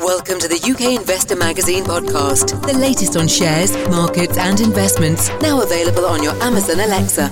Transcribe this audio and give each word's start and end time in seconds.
Welcome 0.00 0.38
to 0.38 0.46
the 0.46 0.60
UK 0.62 1.00
Investor 1.00 1.34
Magazine 1.34 1.82
podcast, 1.82 2.62
the 2.64 2.78
latest 2.78 3.16
on 3.16 3.26
shares, 3.26 3.76
markets, 3.88 4.38
and 4.38 4.60
investments. 4.60 5.28
Now 5.40 5.60
available 5.60 6.06
on 6.06 6.22
your 6.22 6.34
Amazon 6.40 6.78
Alexa. 6.78 7.28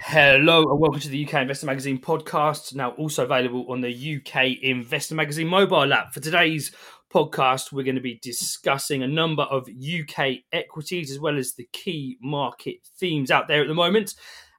Hello 0.00 0.70
and 0.70 0.78
welcome 0.78 1.00
to 1.00 1.08
the 1.08 1.26
UK 1.26 1.34
Investor 1.40 1.64
Magazine 1.64 1.98
podcast. 1.98 2.74
Now 2.74 2.90
also 2.90 3.24
available 3.24 3.64
on 3.70 3.80
the 3.80 4.16
UK 4.16 4.62
Investor 4.62 5.14
Magazine 5.14 5.48
mobile 5.48 5.94
app. 5.94 6.12
For 6.12 6.20
today's 6.20 6.70
podcast, 7.10 7.72
we're 7.72 7.84
going 7.84 7.94
to 7.94 8.02
be 8.02 8.20
discussing 8.22 9.02
a 9.02 9.08
number 9.08 9.44
of 9.44 9.66
UK 9.68 10.40
equities 10.52 11.10
as 11.10 11.18
well 11.18 11.38
as 11.38 11.54
the 11.54 11.66
key 11.72 12.18
market 12.20 12.76
themes 12.98 13.30
out 13.30 13.48
there 13.48 13.62
at 13.62 13.68
the 13.68 13.74
moment. 13.74 14.14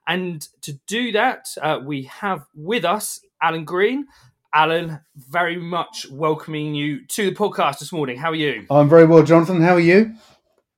And 0.07 0.41
to 0.61 0.73
do 0.87 1.11
that, 1.11 1.47
uh, 1.61 1.79
we 1.83 2.03
have 2.03 2.47
with 2.55 2.85
us 2.85 3.19
Alan 3.39 3.65
Green. 3.65 4.07
Alan, 4.55 5.01
very 5.17 5.57
much 5.57 6.07
welcoming 6.09 6.73
you 6.73 7.05
to 7.07 7.29
the 7.29 7.35
podcast 7.35 7.79
this 7.79 7.91
morning. 7.91 8.17
How 8.17 8.31
are 8.31 8.35
you? 8.35 8.65
I'm 8.69 8.87
very 8.87 9.05
well, 9.05 9.21
Jonathan. 9.21 9.61
How 9.61 9.73
are 9.73 9.81
you? 9.81 10.15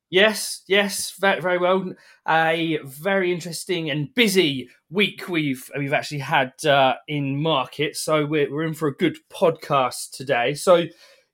Yes, 0.09 0.63
yes, 0.67 1.13
very, 1.19 1.41
very 1.41 1.59
well. 1.59 1.93
A 2.27 2.79
very 2.83 3.31
interesting 3.31 3.91
and 3.91 4.11
busy 4.15 4.67
week 4.89 5.29
we've 5.29 5.69
we've 5.77 5.93
actually 5.93 6.21
had 6.21 6.53
uh, 6.65 6.95
in 7.07 7.39
market, 7.39 7.95
so 7.95 8.25
we're, 8.25 8.51
we're 8.51 8.63
in 8.63 8.73
for 8.73 8.87
a 8.87 8.95
good 8.95 9.17
podcast 9.29 10.09
today. 10.11 10.55
So 10.55 10.85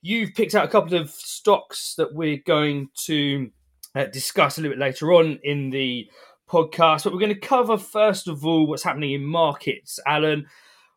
you've 0.01 0.33
picked 0.33 0.53
out 0.53 0.65
a 0.65 0.71
couple 0.71 0.97
of 0.97 1.11
stocks 1.11 1.95
that 1.95 2.13
we're 2.13 2.41
going 2.45 2.89
to 3.05 3.51
uh, 3.95 4.07
discuss 4.07 4.57
a 4.57 4.61
little 4.61 4.75
bit 4.75 4.81
later 4.81 5.13
on 5.13 5.39
in 5.43 5.69
the 5.69 6.09
podcast. 6.49 7.05
But 7.05 7.13
we're 7.13 7.19
going 7.19 7.33
to 7.33 7.39
cover, 7.39 7.77
first 7.77 8.27
of 8.27 8.45
all, 8.45 8.67
what's 8.67 8.83
happening 8.83 9.13
in 9.13 9.23
markets. 9.23 9.97
Alan, 10.05 10.47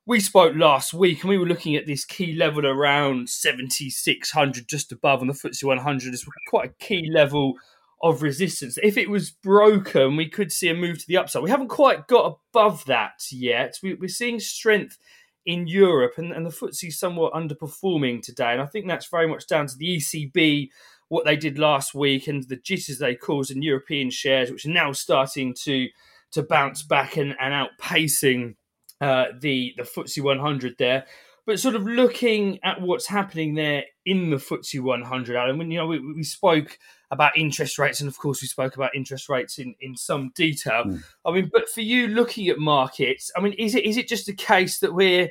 we 0.06 0.20
spoke 0.20 0.54
last 0.54 0.94
week 0.94 1.22
and 1.22 1.30
we 1.30 1.36
were 1.36 1.46
looking 1.46 1.74
at 1.74 1.86
this 1.86 2.04
key 2.04 2.34
level 2.34 2.64
around 2.64 3.28
7,600, 3.28 4.68
just 4.68 4.92
above 4.92 5.20
on 5.20 5.26
the 5.26 5.32
FTSE 5.32 5.64
100. 5.64 6.14
It's 6.14 6.24
quite 6.48 6.70
a 6.70 6.84
key 6.84 7.10
level 7.12 7.54
of 8.02 8.22
resistance. 8.22 8.78
If 8.82 8.96
it 8.96 9.10
was 9.10 9.30
broken, 9.30 10.16
we 10.16 10.28
could 10.28 10.52
see 10.52 10.68
a 10.68 10.74
move 10.74 10.98
to 11.00 11.06
the 11.08 11.16
upside. 11.16 11.42
We 11.42 11.50
haven't 11.50 11.68
quite 11.68 12.06
got 12.06 12.38
above 12.52 12.84
that 12.84 13.24
yet. 13.32 13.78
We, 13.82 13.98
are 14.00 14.08
seeing 14.08 14.38
strength 14.38 14.96
in 15.44 15.66
Europe 15.66 16.14
and, 16.18 16.32
and 16.32 16.46
the 16.46 16.50
FTSE 16.50 16.88
is 16.88 17.00
somewhat 17.00 17.32
underperforming 17.32 18.22
today. 18.22 18.52
And 18.52 18.62
I 18.62 18.66
think 18.66 18.86
that's 18.86 19.06
very 19.06 19.26
much 19.26 19.48
down 19.48 19.66
to 19.66 19.76
the 19.76 19.96
ECB 19.96 20.68
what 21.08 21.24
they 21.24 21.36
did 21.36 21.58
last 21.58 21.94
week 21.94 22.28
and 22.28 22.44
the 22.44 22.56
jitters 22.56 22.98
they 22.98 23.14
caused 23.16 23.50
in 23.50 23.62
European 23.62 24.10
shares, 24.10 24.50
which 24.50 24.66
are 24.66 24.70
now 24.70 24.92
starting 24.92 25.54
to 25.62 25.88
to 26.32 26.42
bounce 26.42 26.82
back 26.82 27.16
and, 27.16 27.36
and 27.40 27.54
outpacing 27.54 28.56
uh, 29.00 29.26
the 29.38 29.74
the 29.76 29.82
FTSE 29.82 30.22
100 30.22 30.76
there. 30.78 31.06
But 31.46 31.60
sort 31.60 31.76
of 31.76 31.84
looking 31.84 32.58
at 32.64 32.80
what's 32.80 33.06
happening 33.06 33.54
there 33.54 33.84
in 34.04 34.30
the 34.30 34.36
FTSE 34.36 34.80
100, 34.82 35.36
Alan, 35.36 35.58
when 35.58 35.70
you 35.70 35.78
know 35.78 35.86
we, 35.86 36.00
we 36.00 36.24
spoke 36.24 36.76
about 37.12 37.38
interest 37.38 37.78
rates, 37.78 38.00
and 38.00 38.08
of 38.08 38.18
course 38.18 38.42
we 38.42 38.48
spoke 38.48 38.74
about 38.74 38.96
interest 38.96 39.28
rates 39.28 39.58
in, 39.58 39.76
in 39.80 39.96
some 39.96 40.32
detail. 40.34 40.82
Mm. 40.84 41.04
I 41.24 41.30
mean, 41.30 41.50
but 41.52 41.68
for 41.68 41.82
you 41.82 42.08
looking 42.08 42.48
at 42.48 42.58
markets, 42.58 43.30
I 43.36 43.40
mean, 43.40 43.52
is 43.52 43.76
it 43.76 43.84
is 43.84 43.96
it 43.96 44.08
just 44.08 44.28
a 44.28 44.32
case 44.32 44.80
that 44.80 44.92
we're 44.92 45.30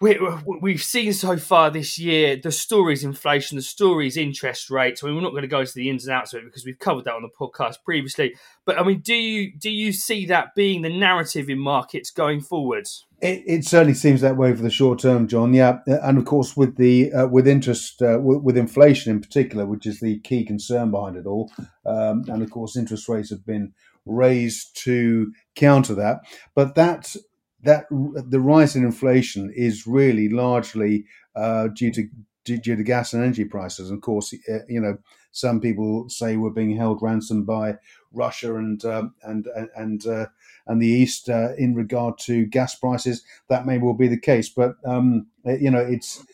we 0.00 0.72
have 0.72 0.82
seen 0.82 1.12
so 1.12 1.36
far 1.36 1.70
this 1.70 1.98
year 1.98 2.34
the 2.42 2.50
stories 2.50 3.04
inflation, 3.04 3.56
the 3.56 3.62
stories 3.62 4.16
interest 4.16 4.70
rates. 4.70 5.02
I 5.02 5.06
mean, 5.06 5.16
we're 5.16 5.22
not 5.22 5.32
going 5.32 5.42
to 5.42 5.48
go 5.48 5.60
into 5.60 5.74
the 5.74 5.90
ins 5.90 6.06
and 6.06 6.14
outs 6.14 6.32
of 6.32 6.40
it 6.40 6.46
because 6.46 6.64
we've 6.64 6.78
covered 6.78 7.04
that 7.04 7.14
on 7.14 7.22
the 7.22 7.28
podcast 7.38 7.76
previously. 7.84 8.34
But 8.64 8.78
I 8.78 8.82
mean, 8.82 9.00
do 9.00 9.14
you 9.14 9.52
do 9.58 9.70
you 9.70 9.92
see 9.92 10.24
that 10.26 10.54
being 10.54 10.80
the 10.80 10.88
narrative 10.88 11.50
in 11.50 11.58
markets 11.58 12.10
going 12.10 12.40
forward? 12.40 12.88
It, 13.20 13.42
it 13.46 13.64
certainly 13.66 13.92
seems 13.92 14.22
that 14.22 14.38
way 14.38 14.54
for 14.56 14.62
the 14.62 14.70
short 14.70 15.00
term, 15.00 15.28
John. 15.28 15.52
Yeah, 15.52 15.80
and 15.86 16.16
of 16.16 16.24
course 16.24 16.56
with 16.56 16.76
the 16.76 17.12
uh, 17.12 17.26
with 17.26 17.46
interest 17.46 18.00
uh, 18.00 18.18
with, 18.20 18.56
inflation 18.56 19.12
in 19.12 19.20
particular, 19.20 19.66
which 19.66 19.84
is 19.84 20.00
the 20.00 20.20
key 20.20 20.46
concern 20.46 20.90
behind 20.90 21.16
it 21.16 21.26
all, 21.26 21.52
um, 21.84 22.24
and 22.28 22.42
of 22.42 22.50
course 22.50 22.74
interest 22.74 23.06
rates 23.06 23.28
have 23.28 23.44
been 23.44 23.74
raised 24.06 24.74
to 24.84 25.30
counter 25.54 25.94
that. 25.94 26.20
But 26.54 26.74
that 26.76 27.14
that 27.62 27.86
the 27.90 28.40
rise 28.40 28.76
in 28.76 28.84
inflation 28.84 29.52
is 29.54 29.86
really 29.86 30.28
largely 30.28 31.04
uh, 31.36 31.68
due 31.68 31.92
to 31.92 32.08
due, 32.44 32.58
to 32.76 32.82
gas 32.82 33.12
and 33.12 33.22
energy 33.22 33.44
prices. 33.44 33.90
And 33.90 33.98
of 33.98 34.02
course, 34.02 34.34
uh, 34.48 34.58
you 34.68 34.80
know, 34.80 34.98
some 35.32 35.60
people 35.60 36.08
say 36.08 36.36
we're 36.36 36.50
being 36.50 36.76
held 36.76 37.02
ransom 37.02 37.44
by 37.44 37.76
Russia 38.12 38.56
and 38.56 38.84
um, 38.84 39.14
and 39.22 39.46
and 39.76 40.06
uh, 40.06 40.26
and 40.66 40.80
the 40.80 40.86
East 40.86 41.28
uh, 41.28 41.50
in 41.56 41.74
regard 41.74 42.18
to 42.20 42.46
gas 42.46 42.74
prices. 42.74 43.22
That 43.48 43.66
may 43.66 43.78
well 43.78 43.94
be 43.94 44.08
the 44.08 44.18
case, 44.18 44.48
but 44.48 44.76
um, 44.84 45.26
you 45.44 45.70
know, 45.70 45.80
it's 45.80 46.24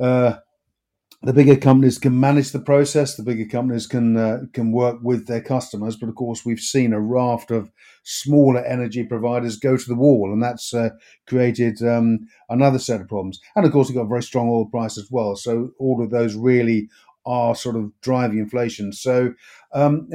uh, 0.00 0.36
the 1.24 1.32
bigger 1.32 1.56
companies 1.56 1.98
can 1.98 2.18
manage 2.20 2.52
the 2.52 2.60
process. 2.60 3.16
The 3.16 3.22
bigger 3.22 3.46
companies 3.46 3.86
can 3.86 4.16
uh, 4.16 4.40
can 4.52 4.72
work 4.72 4.98
with 5.02 5.26
their 5.26 5.40
customers. 5.40 5.96
But 5.96 6.08
of 6.08 6.14
course, 6.14 6.44
we've 6.44 6.60
seen 6.60 6.92
a 6.92 7.00
raft 7.00 7.50
of 7.50 7.70
smaller 8.02 8.64
energy 8.64 9.04
providers 9.04 9.56
go 9.56 9.76
to 9.76 9.88
the 9.88 9.94
wall, 9.94 10.32
and 10.32 10.42
that's 10.42 10.74
uh, 10.74 10.90
created 11.26 11.82
um, 11.82 12.28
another 12.48 12.78
set 12.78 13.00
of 13.00 13.08
problems. 13.08 13.40
And 13.56 13.64
of 13.64 13.72
course, 13.72 13.88
we've 13.88 13.96
got 13.96 14.04
a 14.04 14.08
very 14.08 14.22
strong 14.22 14.48
oil 14.48 14.66
price 14.66 14.98
as 14.98 15.08
well. 15.10 15.34
So 15.36 15.70
all 15.78 16.02
of 16.02 16.10
those 16.10 16.34
really 16.34 16.88
are 17.26 17.54
sort 17.54 17.76
of 17.76 17.90
driving 18.02 18.38
inflation. 18.38 18.92
So 18.92 19.32
um, 19.72 20.10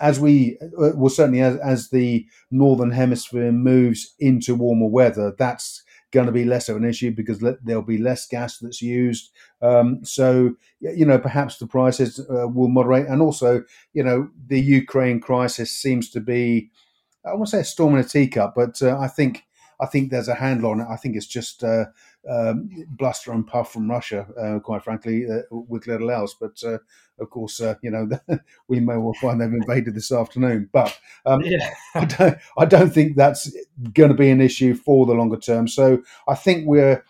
as 0.00 0.18
we 0.18 0.58
uh, 0.62 0.92
well 0.94 1.10
certainly 1.10 1.42
as, 1.42 1.56
as 1.58 1.90
the 1.90 2.26
northern 2.50 2.90
hemisphere 2.90 3.52
moves 3.52 4.14
into 4.18 4.54
warmer 4.54 4.86
weather, 4.86 5.34
that's 5.38 5.82
going 6.12 6.26
to 6.26 6.32
be 6.32 6.44
less 6.44 6.68
of 6.68 6.76
an 6.76 6.84
issue 6.84 7.10
because 7.10 7.38
there'll 7.62 7.82
be 7.82 7.98
less 7.98 8.26
gas 8.26 8.58
that's 8.58 8.82
used. 8.82 9.30
Um, 9.62 10.04
so, 10.04 10.54
you 10.80 11.06
know, 11.06 11.18
perhaps 11.18 11.58
the 11.58 11.66
prices 11.66 12.20
uh, 12.20 12.48
will 12.48 12.68
moderate. 12.68 13.06
And 13.06 13.22
also, 13.22 13.62
you 13.92 14.02
know, 14.02 14.28
the 14.46 14.60
Ukraine 14.60 15.20
crisis 15.20 15.70
seems 15.70 16.10
to 16.10 16.20
be, 16.20 16.70
I 17.24 17.34
won't 17.34 17.48
say 17.48 17.60
a 17.60 17.64
storm 17.64 17.94
in 17.94 18.00
a 18.00 18.04
teacup, 18.04 18.54
but 18.56 18.82
uh, 18.82 18.98
I 18.98 19.08
think 19.08 19.44
I 19.80 19.86
think 19.86 20.10
there's 20.10 20.28
a 20.28 20.34
handle 20.34 20.70
on 20.70 20.80
it. 20.80 20.86
I 20.88 20.96
think 20.96 21.16
it's 21.16 21.26
just 21.26 21.64
uh, 21.64 21.86
um, 22.28 22.68
bluster 22.90 23.32
and 23.32 23.46
puff 23.46 23.72
from 23.72 23.90
Russia, 23.90 24.26
uh, 24.38 24.58
quite 24.60 24.84
frankly, 24.84 25.26
uh, 25.30 25.42
with 25.50 25.86
little 25.86 26.10
else. 26.10 26.34
But 26.38 26.62
uh, 26.64 26.78
of 27.18 27.30
course, 27.30 27.60
uh, 27.60 27.74
you 27.82 27.90
know, 27.90 28.08
we 28.68 28.80
may 28.80 28.96
well 28.96 29.14
find 29.14 29.40
they've 29.40 29.52
invaded 29.52 29.94
this 29.94 30.12
afternoon. 30.12 30.68
But 30.72 30.98
um, 31.24 31.40
yeah. 31.42 31.74
I, 31.94 32.04
don't, 32.04 32.38
I 32.58 32.64
don't 32.66 32.90
think 32.92 33.16
that's 33.16 33.50
going 33.94 34.10
to 34.10 34.16
be 34.16 34.30
an 34.30 34.40
issue 34.40 34.74
for 34.74 35.06
the 35.06 35.14
longer 35.14 35.38
term. 35.38 35.66
So 35.66 36.02
I 36.28 36.34
think 36.34 36.66
we're, 36.66 37.02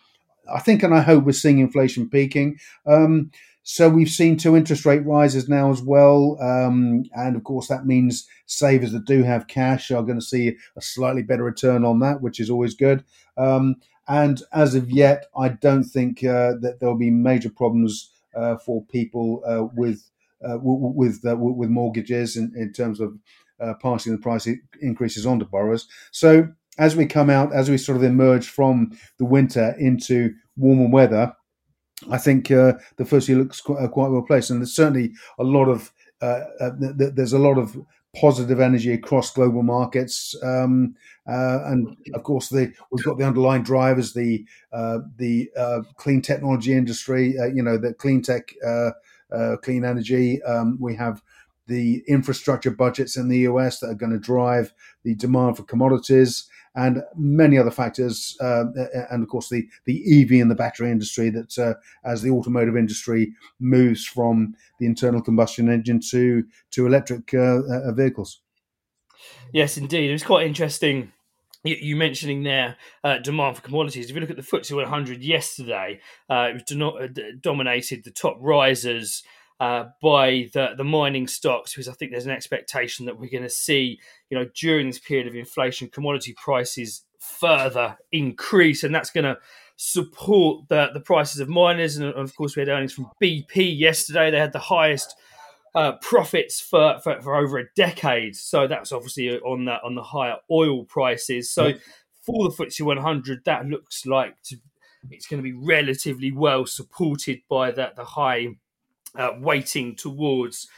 I 0.52 0.60
think 0.60 0.82
and 0.82 0.94
I 0.94 1.00
hope 1.00 1.24
we're 1.24 1.32
seeing 1.32 1.58
inflation 1.58 2.08
peaking. 2.08 2.58
Um, 2.86 3.30
so 3.62 3.88
we've 3.88 4.08
seen 4.08 4.36
two 4.36 4.56
interest 4.56 4.86
rate 4.86 5.04
rises 5.04 5.48
now 5.48 5.70
as 5.70 5.82
well, 5.82 6.38
um, 6.40 7.04
and 7.14 7.36
of 7.36 7.44
course 7.44 7.68
that 7.68 7.86
means 7.86 8.26
savers 8.46 8.92
that 8.92 9.04
do 9.04 9.22
have 9.22 9.46
cash 9.48 9.90
are 9.90 10.02
going 10.02 10.18
to 10.18 10.24
see 10.24 10.56
a 10.76 10.80
slightly 10.80 11.22
better 11.22 11.44
return 11.44 11.84
on 11.84 11.98
that, 12.00 12.22
which 12.22 12.40
is 12.40 12.50
always 12.50 12.74
good. 12.74 13.04
Um, 13.36 13.76
and 14.08 14.42
as 14.52 14.74
of 14.74 14.90
yet, 14.90 15.26
I 15.36 15.50
don't 15.50 15.84
think 15.84 16.24
uh, 16.24 16.54
that 16.62 16.78
there'll 16.80 16.98
be 16.98 17.10
major 17.10 17.50
problems 17.50 18.10
uh, 18.34 18.56
for 18.56 18.84
people 18.86 19.42
uh, 19.46 19.68
with 19.74 20.10
uh, 20.42 20.58
with 20.60 21.24
uh, 21.24 21.36
with 21.36 21.68
mortgages 21.68 22.36
in, 22.36 22.52
in 22.56 22.72
terms 22.72 22.98
of 22.98 23.16
uh, 23.60 23.74
passing 23.82 24.12
the 24.12 24.18
price 24.18 24.48
increases 24.80 25.26
on 25.26 25.38
to 25.38 25.44
borrowers. 25.44 25.86
So 26.10 26.48
as 26.78 26.96
we 26.96 27.06
come 27.06 27.30
out, 27.30 27.52
as 27.54 27.68
we 27.68 27.76
sort 27.76 27.98
of 27.98 28.02
emerge 28.02 28.48
from 28.48 28.98
the 29.18 29.26
winter 29.26 29.76
into 29.78 30.34
warmer 30.56 30.88
weather, 30.88 31.36
I 32.10 32.18
think 32.18 32.50
uh, 32.50 32.74
the 32.96 33.04
first 33.04 33.28
year 33.28 33.38
looks 33.38 33.60
quite, 33.60 33.82
uh, 33.82 33.88
quite, 33.88 34.08
well 34.08 34.22
placed, 34.22 34.50
and 34.50 34.60
there's 34.60 34.74
certainly 34.74 35.12
a 35.38 35.44
lot 35.44 35.68
of 35.68 35.92
uh, 36.22 36.44
uh, 36.60 36.70
th- 36.78 37.14
there's 37.14 37.32
a 37.32 37.38
lot 37.38 37.58
of 37.58 37.76
positive 38.16 38.60
energy 38.60 38.92
across 38.92 39.32
global 39.32 39.62
markets, 39.62 40.34
um, 40.42 40.94
uh, 41.28 41.60
and 41.66 41.96
of 42.14 42.22
course 42.22 42.48
the 42.48 42.72
we've 42.90 43.04
got 43.04 43.18
the 43.18 43.26
underlying 43.26 43.62
drivers, 43.62 44.12
the 44.14 44.44
uh, 44.72 44.98
the 45.16 45.50
clean 45.96 46.22
technology 46.22 46.72
industry, 46.72 47.34
you 47.54 47.62
know, 47.62 47.76
the 47.76 47.92
clean 47.94 48.22
tech, 48.22 48.52
clean 49.62 49.84
energy. 49.84 50.42
Um, 50.42 50.78
we 50.80 50.94
have 50.96 51.22
the 51.66 52.02
infrastructure 52.08 52.70
budgets 52.70 53.16
in 53.16 53.28
the 53.28 53.38
US 53.40 53.78
that 53.78 53.90
are 53.90 53.94
going 53.94 54.12
to 54.12 54.18
drive 54.18 54.72
the 55.04 55.14
demand 55.14 55.56
for 55.56 55.62
commodities 55.62 56.49
and 56.74 57.02
many 57.16 57.58
other 57.58 57.70
factors, 57.70 58.36
uh, 58.40 58.64
and 59.10 59.22
of 59.22 59.28
course 59.28 59.48
the 59.48 59.68
the 59.84 60.22
EV 60.22 60.40
and 60.40 60.50
the 60.50 60.54
battery 60.54 60.90
industry. 60.90 61.30
That 61.30 61.58
uh, 61.58 61.74
as 62.04 62.22
the 62.22 62.30
automotive 62.30 62.76
industry 62.76 63.34
moves 63.58 64.06
from 64.06 64.54
the 64.78 64.86
internal 64.86 65.22
combustion 65.22 65.68
engine 65.68 66.00
to 66.10 66.44
to 66.72 66.86
electric 66.86 67.34
uh, 67.34 67.62
uh 67.62 67.92
vehicles. 67.92 68.40
Yes, 69.52 69.76
indeed, 69.76 70.10
it 70.10 70.12
was 70.12 70.22
quite 70.22 70.46
interesting. 70.46 71.12
You 71.62 71.94
mentioning 71.94 72.42
there 72.42 72.76
uh, 73.04 73.18
demand 73.18 73.56
for 73.56 73.62
commodities. 73.62 74.08
If 74.08 74.14
you 74.14 74.20
look 74.22 74.30
at 74.30 74.36
the 74.36 74.42
FTSE 74.42 74.74
100 74.74 75.22
yesterday, 75.22 76.00
uh, 76.30 76.48
it 76.50 76.54
was 76.54 76.62
do- 77.12 77.32
dominated 77.38 78.02
the 78.02 78.10
top 78.10 78.38
risers 78.40 79.22
uh, 79.60 79.90
by 80.00 80.48
the, 80.54 80.70
the 80.76 80.84
mining 80.84 81.28
stocks 81.28 81.74
because 81.74 81.86
I 81.86 81.92
think 81.92 82.10
there's 82.10 82.24
an 82.24 82.32
expectation 82.32 83.04
that 83.06 83.20
we're 83.20 83.30
going 83.30 83.42
to 83.42 83.50
see, 83.50 84.00
you 84.30 84.38
know, 84.38 84.46
during 84.54 84.86
this 84.86 84.98
period 84.98 85.26
of 85.26 85.36
inflation, 85.36 85.88
commodity 85.88 86.34
prices 86.42 87.04
further 87.18 87.98
increase, 88.10 88.82
and 88.82 88.94
that's 88.94 89.10
going 89.10 89.24
to 89.24 89.36
support 89.76 90.66
the, 90.68 90.88
the 90.94 91.00
prices 91.00 91.40
of 91.40 91.50
miners. 91.50 91.98
And 91.98 92.06
of 92.14 92.34
course, 92.34 92.56
we 92.56 92.60
had 92.60 92.70
earnings 92.70 92.94
from 92.94 93.10
BP 93.22 93.78
yesterday. 93.78 94.30
They 94.30 94.38
had 94.38 94.54
the 94.54 94.58
highest 94.58 95.14
uh, 95.74 95.92
profits 96.00 96.58
for, 96.60 96.98
for, 97.00 97.20
for, 97.20 97.36
over 97.36 97.58
a 97.58 97.64
decade. 97.76 98.36
So 98.36 98.66
that's 98.66 98.92
obviously 98.92 99.38
on 99.40 99.66
that 99.66 99.82
on 99.84 99.94
the 99.94 100.02
higher 100.02 100.36
oil 100.50 100.84
prices. 100.84 101.50
So 101.50 101.74
for 102.22 102.48
the 102.48 102.64
FTSE 102.64 102.80
100, 102.80 103.44
that 103.44 103.66
looks 103.66 104.06
like 104.06 104.40
to, 104.44 104.56
it's 105.10 105.26
going 105.26 105.42
to 105.42 105.44
be 105.48 105.52
relatively 105.52 106.32
well 106.32 106.64
supported 106.64 107.42
by 107.48 107.70
that 107.72 107.96
the 107.96 108.04
high 108.04 108.48
uh, 109.16 109.30
weighting 109.38 109.96
towards 109.96 110.68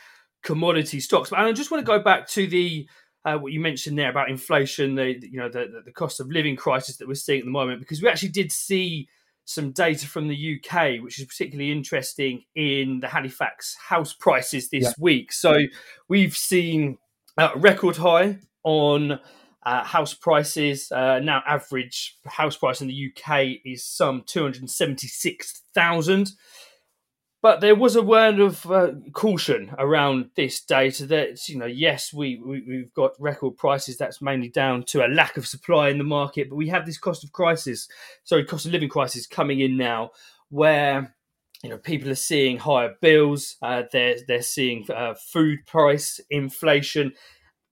commodity 0.42 1.00
stocks. 1.00 1.30
But 1.30 1.40
I 1.40 1.52
just 1.52 1.70
want 1.70 1.84
to 1.84 1.90
go 1.90 2.02
back 2.02 2.28
to 2.30 2.46
the 2.46 2.88
uh, 3.24 3.36
what 3.36 3.52
you 3.52 3.60
mentioned 3.60 3.96
there 3.98 4.10
about 4.10 4.30
inflation, 4.30 4.96
the 4.96 5.16
you 5.20 5.38
know 5.38 5.48
the, 5.48 5.82
the 5.84 5.92
cost 5.92 6.20
of 6.20 6.28
living 6.28 6.56
crisis 6.56 6.96
that 6.96 7.08
we're 7.08 7.14
seeing 7.14 7.40
at 7.40 7.44
the 7.44 7.50
moment, 7.50 7.80
because 7.80 8.02
we 8.02 8.08
actually 8.08 8.30
did 8.30 8.50
see 8.50 9.08
some 9.44 9.72
data 9.72 10.06
from 10.06 10.28
the 10.28 10.58
UK, 10.58 11.02
which 11.02 11.18
is 11.18 11.26
particularly 11.26 11.70
interesting 11.70 12.44
in 12.54 13.00
the 13.00 13.08
Halifax 13.08 13.76
house 13.88 14.12
prices 14.12 14.70
this 14.70 14.84
yeah. 14.84 14.92
week. 14.98 15.32
So 15.32 15.56
we've 16.08 16.36
seen 16.36 16.98
a 17.36 17.50
record 17.56 17.96
high 17.96 18.38
on 18.62 19.18
uh, 19.64 19.84
house 19.84 20.14
prices. 20.14 20.90
Uh, 20.90 21.20
now, 21.20 21.42
average 21.46 22.16
house 22.26 22.56
price 22.56 22.80
in 22.80 22.88
the 22.88 23.12
UK 23.12 23.60
is 23.64 23.84
some 23.84 24.24
two 24.26 24.42
hundred 24.42 24.68
seventy-six 24.68 25.62
thousand. 25.74 26.32
But 27.42 27.60
there 27.60 27.74
was 27.74 27.96
a 27.96 28.02
word 28.02 28.38
of 28.38 28.70
uh, 28.70 28.92
caution 29.12 29.74
around 29.76 30.30
this 30.36 30.64
data 30.64 31.04
that, 31.06 31.48
you 31.48 31.58
know, 31.58 31.66
yes, 31.66 32.12
we, 32.12 32.40
we, 32.46 32.78
have 32.78 32.94
got 32.94 33.20
record 33.20 33.56
prices. 33.56 33.98
That's 33.98 34.22
mainly 34.22 34.48
down 34.48 34.84
to 34.84 35.04
a 35.04 35.10
lack 35.10 35.36
of 35.36 35.48
supply 35.48 35.88
in 35.88 35.98
the 35.98 36.04
market. 36.04 36.48
But 36.48 36.56
we 36.56 36.68
have 36.68 36.86
this 36.86 36.98
cost 36.98 37.24
of 37.24 37.32
crisis, 37.32 37.88
sorry, 38.22 38.44
cost 38.44 38.66
of 38.66 38.70
living 38.70 38.88
crisis 38.88 39.26
coming 39.26 39.58
in 39.58 39.76
now 39.76 40.12
where, 40.50 41.16
you 41.64 41.70
know, 41.70 41.78
people 41.78 42.08
are 42.10 42.14
seeing 42.14 42.58
higher 42.58 42.94
bills. 43.00 43.56
Uh, 43.60 43.82
they're, 43.90 44.18
they're 44.28 44.40
seeing 44.40 44.88
uh, 44.88 45.14
food 45.14 45.66
price 45.66 46.20
inflation 46.30 47.12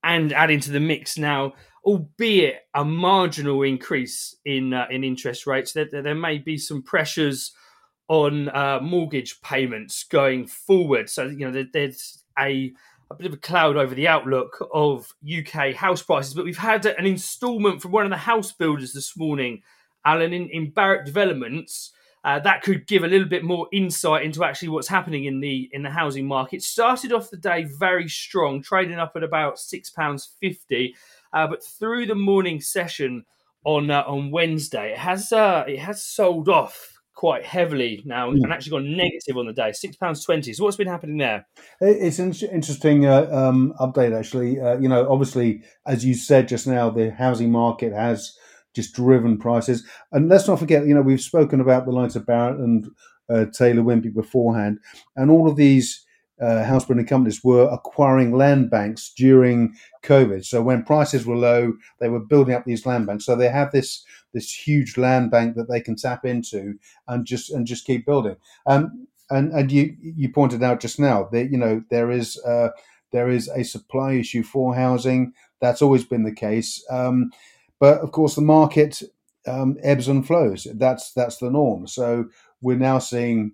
and 0.03 0.33
adding 0.33 0.59
to 0.59 0.73
the 0.73 0.81
mix 0.81 1.17
now, 1.17 1.53
albeit 1.85 2.63
a 2.75 2.85
marginal 2.85 3.63
increase 3.63 4.35
in, 4.45 4.75
uh, 4.75 4.89
in 4.91 5.05
interest 5.05 5.47
rates, 5.47 5.75
there, 5.75 5.87
there 5.89 6.15
may 6.17 6.39
be 6.39 6.59
some 6.59 6.83
pressures– 6.83 7.53
on 8.11 8.49
uh, 8.49 8.81
mortgage 8.83 9.41
payments 9.41 10.03
going 10.03 10.45
forward. 10.45 11.09
So 11.09 11.27
you 11.27 11.49
know 11.49 11.65
there's 11.73 12.25
a 12.37 12.73
a 13.09 13.15
bit 13.15 13.27
of 13.27 13.33
a 13.33 13.39
cloud 13.39 13.77
over 13.77 13.95
the 13.95 14.09
outlook 14.09 14.69
of 14.73 15.15
UK 15.25 15.75
house 15.75 16.03
prices. 16.03 16.35
But 16.35 16.45
we've 16.45 16.59
had 16.59 16.87
an 16.87 17.07
instalment 17.07 17.81
from 17.81 17.93
one 17.93 18.05
of 18.05 18.11
the 18.11 18.17
house 18.17 18.53
builders 18.53 18.93
this 18.93 19.17
morning, 19.17 19.63
Alan, 20.05 20.33
in, 20.33 20.49
in 20.51 20.73
Barratt 20.73 21.07
Developments. 21.07 21.93
Uh, 22.23 22.39
that 22.41 22.63
could 22.63 22.87
give 22.87 23.05
a 23.05 23.09
little 23.09 23.29
bit 23.29 23.45
more 23.45 23.69
insight 23.73 24.25
into 24.25 24.45
actually 24.45 24.69
what's 24.69 24.89
happening 24.89 25.25
in 25.25 25.39
the 25.41 25.71
in 25.73 25.85
the 25.85 25.91
housing 25.91 26.27
market. 26.27 26.63
Started 26.63 27.13
off 27.13 27.31
the 27.31 27.37
day 27.37 27.63
very 27.63 28.09
strong, 28.09 28.61
trading 28.61 28.99
up 28.99 29.13
at 29.15 29.23
about 29.23 29.59
six 29.59 29.89
pounds 29.89 30.33
fifty, 30.41 30.97
uh, 31.33 31.47
but 31.47 31.65
through 31.65 32.07
the 32.07 32.15
morning 32.17 32.61
session 32.61 33.25
on 33.65 33.89
uh, 33.89 34.03
on 34.05 34.33
Wednesday, 34.33 34.93
it 34.93 34.99
has 34.99 35.33
uh, 35.33 35.65
it 35.69 35.79
has 35.79 36.03
sold 36.03 36.49
off 36.49 37.00
quite 37.21 37.45
heavily 37.45 38.03
now 38.07 38.31
and 38.31 38.51
actually 38.51 38.71
gone 38.71 38.97
negative 38.97 39.37
on 39.37 39.47
the 39.47 39.53
day, 39.53 39.73
six 39.73 39.95
pounds 39.95 40.25
twenty. 40.25 40.55
So 40.55 40.65
what's 40.65 40.79
been 40.79 40.89
happening 40.89 41.19
there? 41.19 41.47
It's 41.83 42.19
an 42.19 42.33
interesting 42.51 43.05
uh, 43.05 43.29
um, 43.31 43.75
update, 43.79 44.19
actually. 44.19 44.59
Uh, 44.59 44.79
you 44.79 44.89
know, 44.89 45.07
obviously, 45.07 45.63
as 45.87 46.03
you 46.03 46.15
said 46.15 46.49
just 46.49 46.67
now, 46.67 46.89
the 46.89 47.11
housing 47.11 47.53
market 47.53 47.93
has 47.93 48.33
just 48.75 48.95
driven 48.95 49.37
prices, 49.37 49.87
and 50.13 50.31
let's 50.31 50.49
not 50.49 50.59
forget, 50.59 50.87
you 50.87 50.95
know, 50.95 51.03
we've 51.03 51.21
spoken 51.21 51.61
about 51.61 51.85
the 51.85 51.93
likes 51.93 52.17
of 52.17 52.25
Barratt 52.25 52.55
and 52.55 52.87
uh, 53.29 53.45
Taylor 53.53 53.83
Wimpey 53.83 54.15
beforehand, 54.15 54.79
and 55.15 55.31
all 55.31 55.47
of 55.47 55.57
these 55.57 56.03
uh, 56.41 56.65
house 56.65 56.85
building 56.85 57.07
companies 57.07 57.45
were 57.45 57.69
acquiring 57.71 58.37
land 58.37 58.71
banks 58.71 59.13
during 59.17 59.75
COVID. 60.03 60.45
So 60.45 60.63
when 60.63 60.85
prices 60.85 61.27
were 61.27 61.37
low, 61.37 61.75
they 61.99 62.09
were 62.09 62.21
building 62.21 62.55
up 62.55 62.65
these 62.65 62.87
land 62.87 63.07
banks. 63.07 63.27
So 63.27 63.37
they 63.37 63.49
have 63.49 63.73
this 63.73 64.05
this 64.33 64.53
huge 64.53 64.97
land 64.97 65.31
bank 65.31 65.57
that 65.57 65.69
they 65.69 65.81
can 65.81 65.97
tap 65.97 66.25
into 66.25 66.75
and 67.09 67.27
just 67.27 67.51
and 67.51 67.67
just 67.67 67.87
keep 67.87 68.07
building. 68.07 68.37
Um, 68.67 69.07
and 69.29 69.53
and 69.53 69.71
you 69.71 69.97
you 70.01 70.33
pointed 70.33 70.63
out 70.63 70.81
just 70.81 70.99
now 70.99 71.29
that 71.33 71.51
you 71.51 71.59
know 71.59 71.83
there 71.91 72.11
is 72.11 72.41
uh, 72.45 72.71
there 73.13 73.29
is 73.29 73.49
a 73.49 73.65
supply 73.65 74.15
issue 74.15 74.43
for 74.43 74.75
housing. 74.75 75.33
That's 75.61 75.83
always 75.83 76.05
been 76.05 76.25
the 76.25 76.35
case. 76.35 76.85
Um, 76.91 77.33
but 77.79 77.99
of 78.01 78.13
course, 78.13 78.35
the 78.35 78.43
market 78.43 79.03
um, 79.47 79.77
ebbs 79.83 80.09
and 80.09 80.27
flows. 80.27 80.67
That's 80.75 81.13
that's 81.13 81.39
the 81.39 81.51
norm. 81.51 81.87
So 81.87 82.27
we're 82.61 82.77
now 82.77 82.99
seeing 82.99 83.53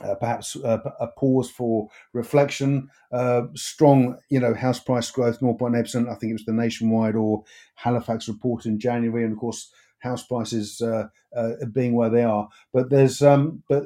uh, 0.00 0.14
perhaps 0.14 0.56
uh, 0.56 0.78
a 1.00 1.06
pause 1.06 1.50
for 1.50 1.88
reflection. 2.12 2.88
Uh, 3.12 3.42
strong, 3.54 4.18
you 4.30 4.40
know, 4.40 4.54
house 4.54 4.80
price 4.80 5.10
growth, 5.10 5.40
0.8%. 5.40 6.08
I 6.08 6.14
think 6.14 6.30
it 6.30 6.34
was 6.34 6.44
the 6.44 6.52
nationwide 6.52 7.14
or 7.14 7.44
Halifax 7.74 8.28
report 8.28 8.66
in 8.66 8.78
January, 8.78 9.24
and 9.24 9.32
of 9.32 9.38
course, 9.38 9.70
house 9.98 10.26
prices 10.26 10.80
uh, 10.80 11.08
uh, 11.36 11.52
being 11.72 11.94
where 11.94 12.10
they 12.10 12.24
are. 12.24 12.48
But 12.72 12.90
there's, 12.90 13.22
um, 13.22 13.62
but 13.68 13.84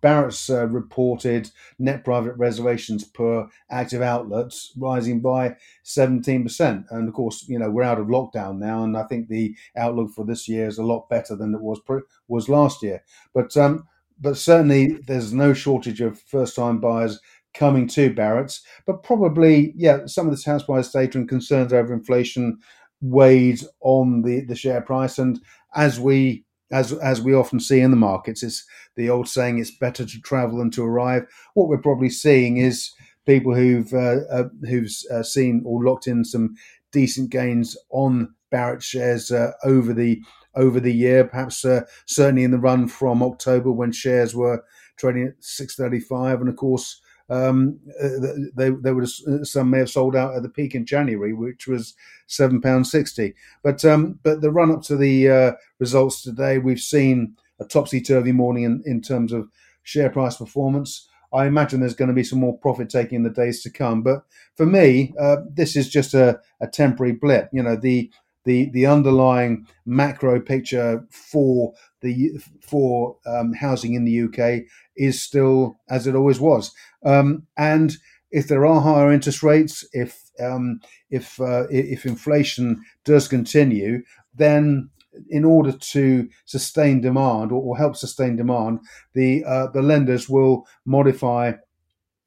Barratt's 0.00 0.48
reported 0.48 1.50
net 1.78 2.04
private 2.04 2.34
reservations 2.34 3.04
per 3.04 3.48
active 3.70 4.02
outlets 4.02 4.72
rising 4.76 5.20
by 5.20 5.56
17%. 5.84 6.84
And 6.90 7.08
of 7.08 7.14
course, 7.14 7.46
you 7.48 7.58
know, 7.58 7.70
we're 7.70 7.82
out 7.82 7.98
of 7.98 8.06
lockdown 8.06 8.58
now, 8.58 8.84
and 8.84 8.96
I 8.96 9.04
think 9.04 9.28
the 9.28 9.56
outlook 9.76 10.12
for 10.14 10.24
this 10.24 10.48
year 10.48 10.66
is 10.68 10.78
a 10.78 10.84
lot 10.84 11.08
better 11.08 11.34
than 11.34 11.54
it 11.54 11.60
was 11.60 11.80
was 12.28 12.48
last 12.48 12.82
year. 12.82 13.02
But 13.34 13.56
um, 13.56 13.86
but 14.20 14.36
certainly 14.36 14.98
there's 15.06 15.32
no 15.32 15.52
shortage 15.52 16.00
of 16.00 16.20
first 16.20 16.56
time 16.56 16.80
buyers 16.80 17.20
coming 17.54 17.86
to 17.88 18.12
Barratt's. 18.14 18.62
But 18.86 19.02
probably, 19.02 19.72
yeah, 19.76 20.06
some 20.06 20.26
of 20.26 20.32
this 20.32 20.44
house 20.44 20.62
price 20.62 20.90
data 20.90 21.18
and 21.18 21.28
concerns 21.28 21.72
over 21.72 21.92
inflation 21.92 22.58
weighed 23.00 23.60
on 23.80 24.22
the, 24.22 24.40
the 24.42 24.56
share 24.56 24.80
price. 24.80 25.18
And 25.18 25.40
as 25.74 26.00
we 26.00 26.44
as 26.72 26.92
as 26.94 27.20
we 27.20 27.32
often 27.34 27.60
see 27.60 27.80
in 27.80 27.92
the 27.92 27.96
markets, 27.96 28.42
it's 28.42 28.64
the 28.96 29.08
old 29.08 29.28
saying: 29.28 29.58
"It's 29.58 29.70
better 29.70 30.04
to 30.04 30.20
travel 30.20 30.58
than 30.58 30.70
to 30.72 30.84
arrive." 30.84 31.26
What 31.54 31.68
we're 31.68 31.78
probably 31.78 32.10
seeing 32.10 32.56
is 32.56 32.90
people 33.24 33.54
who've 33.54 33.92
uh, 33.92 34.20
uh, 34.30 34.48
who've 34.68 34.90
uh, 35.12 35.22
seen 35.22 35.62
or 35.64 35.84
locked 35.84 36.06
in 36.06 36.24
some 36.24 36.56
decent 36.92 37.30
gains 37.30 37.76
on 37.90 38.34
Barratt 38.52 38.82
shares 38.82 39.30
uh, 39.30 39.52
over 39.64 39.92
the 39.92 40.22
over 40.56 40.80
the 40.80 40.92
year, 40.92 41.24
perhaps 41.24 41.64
uh, 41.64 41.82
certainly 42.06 42.44
in 42.44 42.50
the 42.50 42.58
run 42.58 42.88
from 42.88 43.22
October 43.22 43.70
when 43.70 43.92
shares 43.92 44.34
were 44.34 44.64
trading 44.96 45.28
at 45.28 45.34
635. 45.40 46.40
And 46.40 46.48
of 46.48 46.56
course, 46.56 47.00
um, 47.28 47.78
uh, 48.02 48.08
they, 48.54 48.70
they 48.70 48.92
would 48.92 49.04
have, 49.04 49.46
some 49.46 49.70
may 49.70 49.78
have 49.78 49.90
sold 49.90 50.14
out 50.14 50.34
at 50.34 50.42
the 50.42 50.48
peak 50.48 50.74
in 50.74 50.86
January, 50.86 51.32
which 51.32 51.66
was 51.66 51.94
seven 52.26 52.60
pounds 52.60 52.90
sixty. 52.90 53.34
But 53.62 53.84
um, 53.84 54.20
but 54.22 54.40
the 54.40 54.50
run 54.50 54.70
up 54.70 54.82
to 54.84 54.96
the 54.96 55.28
uh, 55.28 55.52
results 55.78 56.22
today, 56.22 56.58
we've 56.58 56.80
seen 56.80 57.36
a 57.58 57.64
topsy 57.64 58.00
turvy 58.00 58.32
morning 58.32 58.64
in, 58.64 58.82
in 58.86 59.00
terms 59.00 59.32
of 59.32 59.48
share 59.82 60.10
price 60.10 60.36
performance. 60.36 61.08
I 61.32 61.46
imagine 61.46 61.80
there's 61.80 61.94
going 61.94 62.08
to 62.08 62.14
be 62.14 62.24
some 62.24 62.38
more 62.38 62.56
profit 62.58 62.88
taking 62.88 63.16
in 63.16 63.22
the 63.24 63.30
days 63.30 63.62
to 63.62 63.70
come. 63.70 64.02
But 64.02 64.24
for 64.56 64.64
me, 64.64 65.12
uh, 65.20 65.38
this 65.52 65.74
is 65.74 65.88
just 65.88 66.14
a, 66.14 66.40
a 66.60 66.68
temporary 66.68 67.12
blip. 67.12 67.48
You 67.52 67.62
know, 67.62 67.76
the 67.76 68.10
the 68.46 68.70
the 68.70 68.86
underlying 68.86 69.66
macro 69.84 70.40
picture 70.40 71.04
for 71.10 71.74
the 72.00 72.30
for 72.62 73.16
um, 73.26 73.52
housing 73.52 73.92
in 73.92 74.04
the 74.04 74.22
UK 74.22 74.62
is 74.96 75.20
still 75.20 75.78
as 75.90 76.06
it 76.06 76.14
always 76.14 76.40
was. 76.40 76.72
Um, 77.04 77.46
and 77.58 77.96
if 78.30 78.48
there 78.48 78.64
are 78.64 78.80
higher 78.80 79.12
interest 79.12 79.42
rates, 79.42 79.84
if 79.92 80.30
um, 80.40 80.80
if 81.10 81.38
uh, 81.40 81.66
if 81.70 82.06
inflation 82.06 82.80
does 83.04 83.28
continue, 83.28 84.02
then 84.34 84.90
in 85.30 85.44
order 85.44 85.72
to 85.72 86.28
sustain 86.44 87.00
demand 87.00 87.50
or, 87.50 87.62
or 87.62 87.76
help 87.76 87.96
sustain 87.96 88.36
demand, 88.36 88.80
the 89.14 89.44
uh, 89.44 89.66
the 89.68 89.82
lenders 89.82 90.28
will 90.28 90.66
modify 90.84 91.52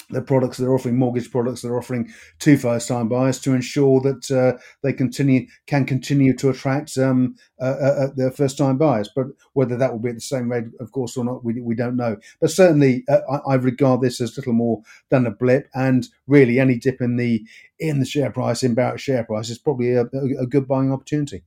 the 0.10 0.22
products 0.22 0.58
they're 0.58 0.74
offering, 0.74 0.98
mortgage 0.98 1.32
products 1.32 1.62
they're 1.62 1.78
offering 1.78 2.12
to 2.40 2.58
first-time 2.58 3.08
buyers 3.08 3.40
to 3.40 3.54
ensure 3.54 4.02
that 4.02 4.32
uh, 4.32 4.60
they 4.82 4.94
continue 4.94 5.46
can 5.68 5.86
continue 5.86 6.36
to 6.36 6.50
attract 6.50 6.98
um, 6.98 7.36
uh, 7.62 7.76
uh, 7.82 7.96
uh 8.00 8.08
their 8.16 8.32
first-time 8.32 8.78
buyers. 8.78 9.10
But 9.16 9.28
whether 9.54 9.78
that 9.78 9.92
will 9.92 10.00
be 10.00 10.10
at 10.10 10.16
the 10.16 10.22
same 10.22 10.52
rate, 10.52 10.66
of 10.80 10.92
course, 10.92 11.16
or 11.16 11.24
not, 11.24 11.44
we, 11.44 11.62
we 11.62 11.76
don't 11.76 11.96
know. 11.96 12.18
But 12.42 12.52
certainly, 12.52 13.04
uh, 13.08 13.20
I, 13.30 13.54
I, 13.54 13.56
regard 13.56 14.02
this 14.02 14.22
as 14.22 14.36
little 14.38 14.54
more 14.54 14.82
than 15.10 15.26
a 15.26 15.32
blip, 15.32 15.70
and 15.74 16.08
really, 16.28 16.60
any 16.60 16.78
dip 16.78 17.02
in 17.02 17.18
the 17.18 17.46
in 17.80 18.00
the 18.00 18.06
share 18.06 18.32
price, 18.32 18.64
in 18.64 18.76
Barratt 18.76 19.00
share 19.00 19.24
price, 19.24 19.50
is 19.50 19.58
probably 19.58 19.94
a, 19.94 20.06
a 20.40 20.48
good 20.48 20.68
buying 20.68 20.92
opportunity. 20.92 21.44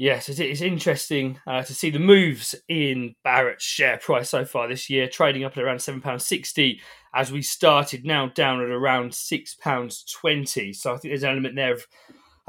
Yes, 0.00 0.30
it's 0.30 0.62
interesting 0.62 1.38
uh, 1.46 1.62
to 1.62 1.74
see 1.74 1.90
the 1.90 1.98
moves 1.98 2.54
in 2.70 3.16
Barratt's 3.22 3.62
share 3.62 3.98
price 3.98 4.30
so 4.30 4.46
far 4.46 4.66
this 4.66 4.88
year, 4.88 5.06
trading 5.06 5.44
up 5.44 5.58
at 5.58 5.62
around 5.62 5.76
£7.60 5.76 6.80
as 7.14 7.30
we 7.30 7.42
started, 7.42 8.06
now 8.06 8.28
down 8.28 8.62
at 8.62 8.70
around 8.70 9.10
£6.20. 9.10 10.74
So 10.74 10.94
I 10.94 10.96
think 10.96 11.12
there's 11.12 11.22
an 11.22 11.28
element 11.28 11.54
there 11.54 11.74
of 11.74 11.86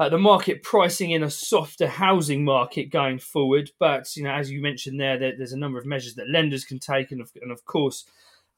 uh, 0.00 0.08
the 0.08 0.16
market 0.16 0.62
pricing 0.62 1.10
in 1.10 1.22
a 1.22 1.28
softer 1.28 1.88
housing 1.88 2.42
market 2.42 2.90
going 2.90 3.18
forward. 3.18 3.70
But 3.78 4.16
you 4.16 4.22
know, 4.22 4.32
as 4.32 4.50
you 4.50 4.62
mentioned 4.62 4.98
there, 4.98 5.18
there 5.18 5.34
there's 5.36 5.52
a 5.52 5.58
number 5.58 5.78
of 5.78 5.84
measures 5.84 6.14
that 6.14 6.30
lenders 6.30 6.64
can 6.64 6.78
take, 6.78 7.12
and 7.12 7.20
of, 7.20 7.32
and 7.42 7.52
of 7.52 7.66
course, 7.66 8.06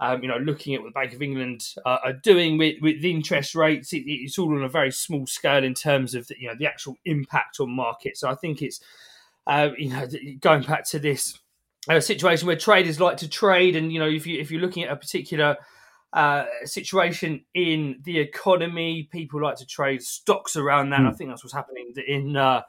um, 0.00 0.22
you 0.22 0.28
know, 0.28 0.38
looking 0.38 0.74
at 0.74 0.80
what 0.80 0.88
the 0.88 1.00
Bank 1.00 1.12
of 1.12 1.22
England 1.22 1.74
uh, 1.86 1.98
are 2.04 2.12
doing 2.12 2.58
with, 2.58 2.76
with 2.82 3.00
the 3.00 3.10
interest 3.10 3.54
rates, 3.54 3.92
it, 3.92 4.02
it's 4.06 4.38
all 4.38 4.54
on 4.54 4.64
a 4.64 4.68
very 4.68 4.90
small 4.90 5.26
scale 5.26 5.62
in 5.62 5.74
terms 5.74 6.14
of 6.14 6.26
the, 6.26 6.36
you 6.38 6.48
know 6.48 6.54
the 6.58 6.66
actual 6.66 6.96
impact 7.04 7.60
on 7.60 7.70
markets. 7.70 8.20
So 8.20 8.28
I 8.28 8.34
think 8.34 8.60
it's 8.60 8.80
uh, 9.46 9.70
you 9.78 9.90
know 9.90 10.06
going 10.40 10.62
back 10.62 10.84
to 10.90 10.98
this 10.98 11.38
uh, 11.88 12.00
situation 12.00 12.46
where 12.46 12.56
traders 12.56 13.00
like 13.00 13.18
to 13.18 13.28
trade, 13.28 13.76
and 13.76 13.92
you 13.92 14.00
know 14.00 14.08
if 14.08 14.26
you 14.26 14.40
if 14.40 14.50
you're 14.50 14.60
looking 14.60 14.82
at 14.82 14.90
a 14.90 14.96
particular 14.96 15.56
uh, 16.14 16.44
situation 16.64 17.44
in 17.54 18.00
the 18.04 18.18
economy. 18.18 19.08
People 19.10 19.42
like 19.42 19.56
to 19.56 19.66
trade 19.66 20.02
stocks 20.02 20.56
around 20.56 20.90
that. 20.90 21.00
Mm. 21.00 21.08
I 21.08 21.12
think 21.12 21.30
that's 21.30 21.44
what's 21.44 21.54
happening 21.54 21.92
in 22.06 22.36
uh, 22.36 22.62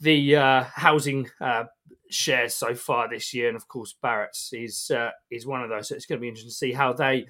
the 0.00 0.36
uh, 0.36 0.64
housing 0.64 1.28
uh, 1.40 1.64
shares 2.10 2.54
so 2.54 2.74
far 2.74 3.08
this 3.08 3.34
year, 3.34 3.48
and 3.48 3.56
of 3.56 3.68
course 3.68 3.94
Barratt's 4.00 4.50
is 4.52 4.90
uh, 4.90 5.10
is 5.30 5.46
one 5.46 5.62
of 5.62 5.70
those. 5.70 5.88
So 5.88 5.94
it's 5.94 6.06
going 6.06 6.18
to 6.18 6.22
be 6.22 6.28
interesting 6.28 6.50
to 6.50 6.54
see 6.54 6.72
how 6.72 6.92
they. 6.92 7.26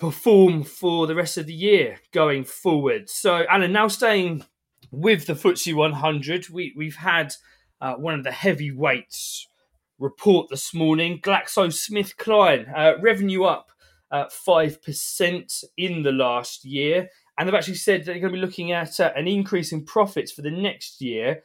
perform 0.00 0.64
for 0.64 1.06
the 1.06 1.14
rest 1.14 1.38
of 1.38 1.46
the 1.46 1.54
year 1.54 2.00
going 2.12 2.44
forward. 2.44 3.08
So, 3.08 3.44
Alan, 3.48 3.72
now 3.72 3.88
staying 3.88 4.44
with 4.90 5.26
the 5.26 5.34
FTSE 5.34 5.74
100, 5.74 6.50
we, 6.50 6.74
we've 6.76 6.96
had 6.96 7.32
one 7.78 8.14
of 8.14 8.24
the 8.24 8.32
heavyweights 8.32 9.46
report 10.00 10.48
this 10.48 10.74
morning. 10.74 11.20
GlaxoSmithKline, 11.20 12.76
uh, 12.76 12.94
revenue 13.00 13.44
up 13.44 13.70
uh, 14.10 14.24
5% 14.26 15.64
in 15.76 16.02
the 16.02 16.10
last 16.10 16.64
year. 16.64 17.08
And 17.38 17.46
they've 17.46 17.54
actually 17.54 17.74
said 17.74 18.04
they're 18.04 18.18
going 18.18 18.32
to 18.32 18.38
be 18.38 18.44
looking 18.44 18.72
at 18.72 18.98
uh, 18.98 19.12
an 19.14 19.28
increase 19.28 19.72
in 19.72 19.84
profits 19.84 20.32
for 20.32 20.42
the 20.42 20.50
next 20.50 21.00
year 21.00 21.42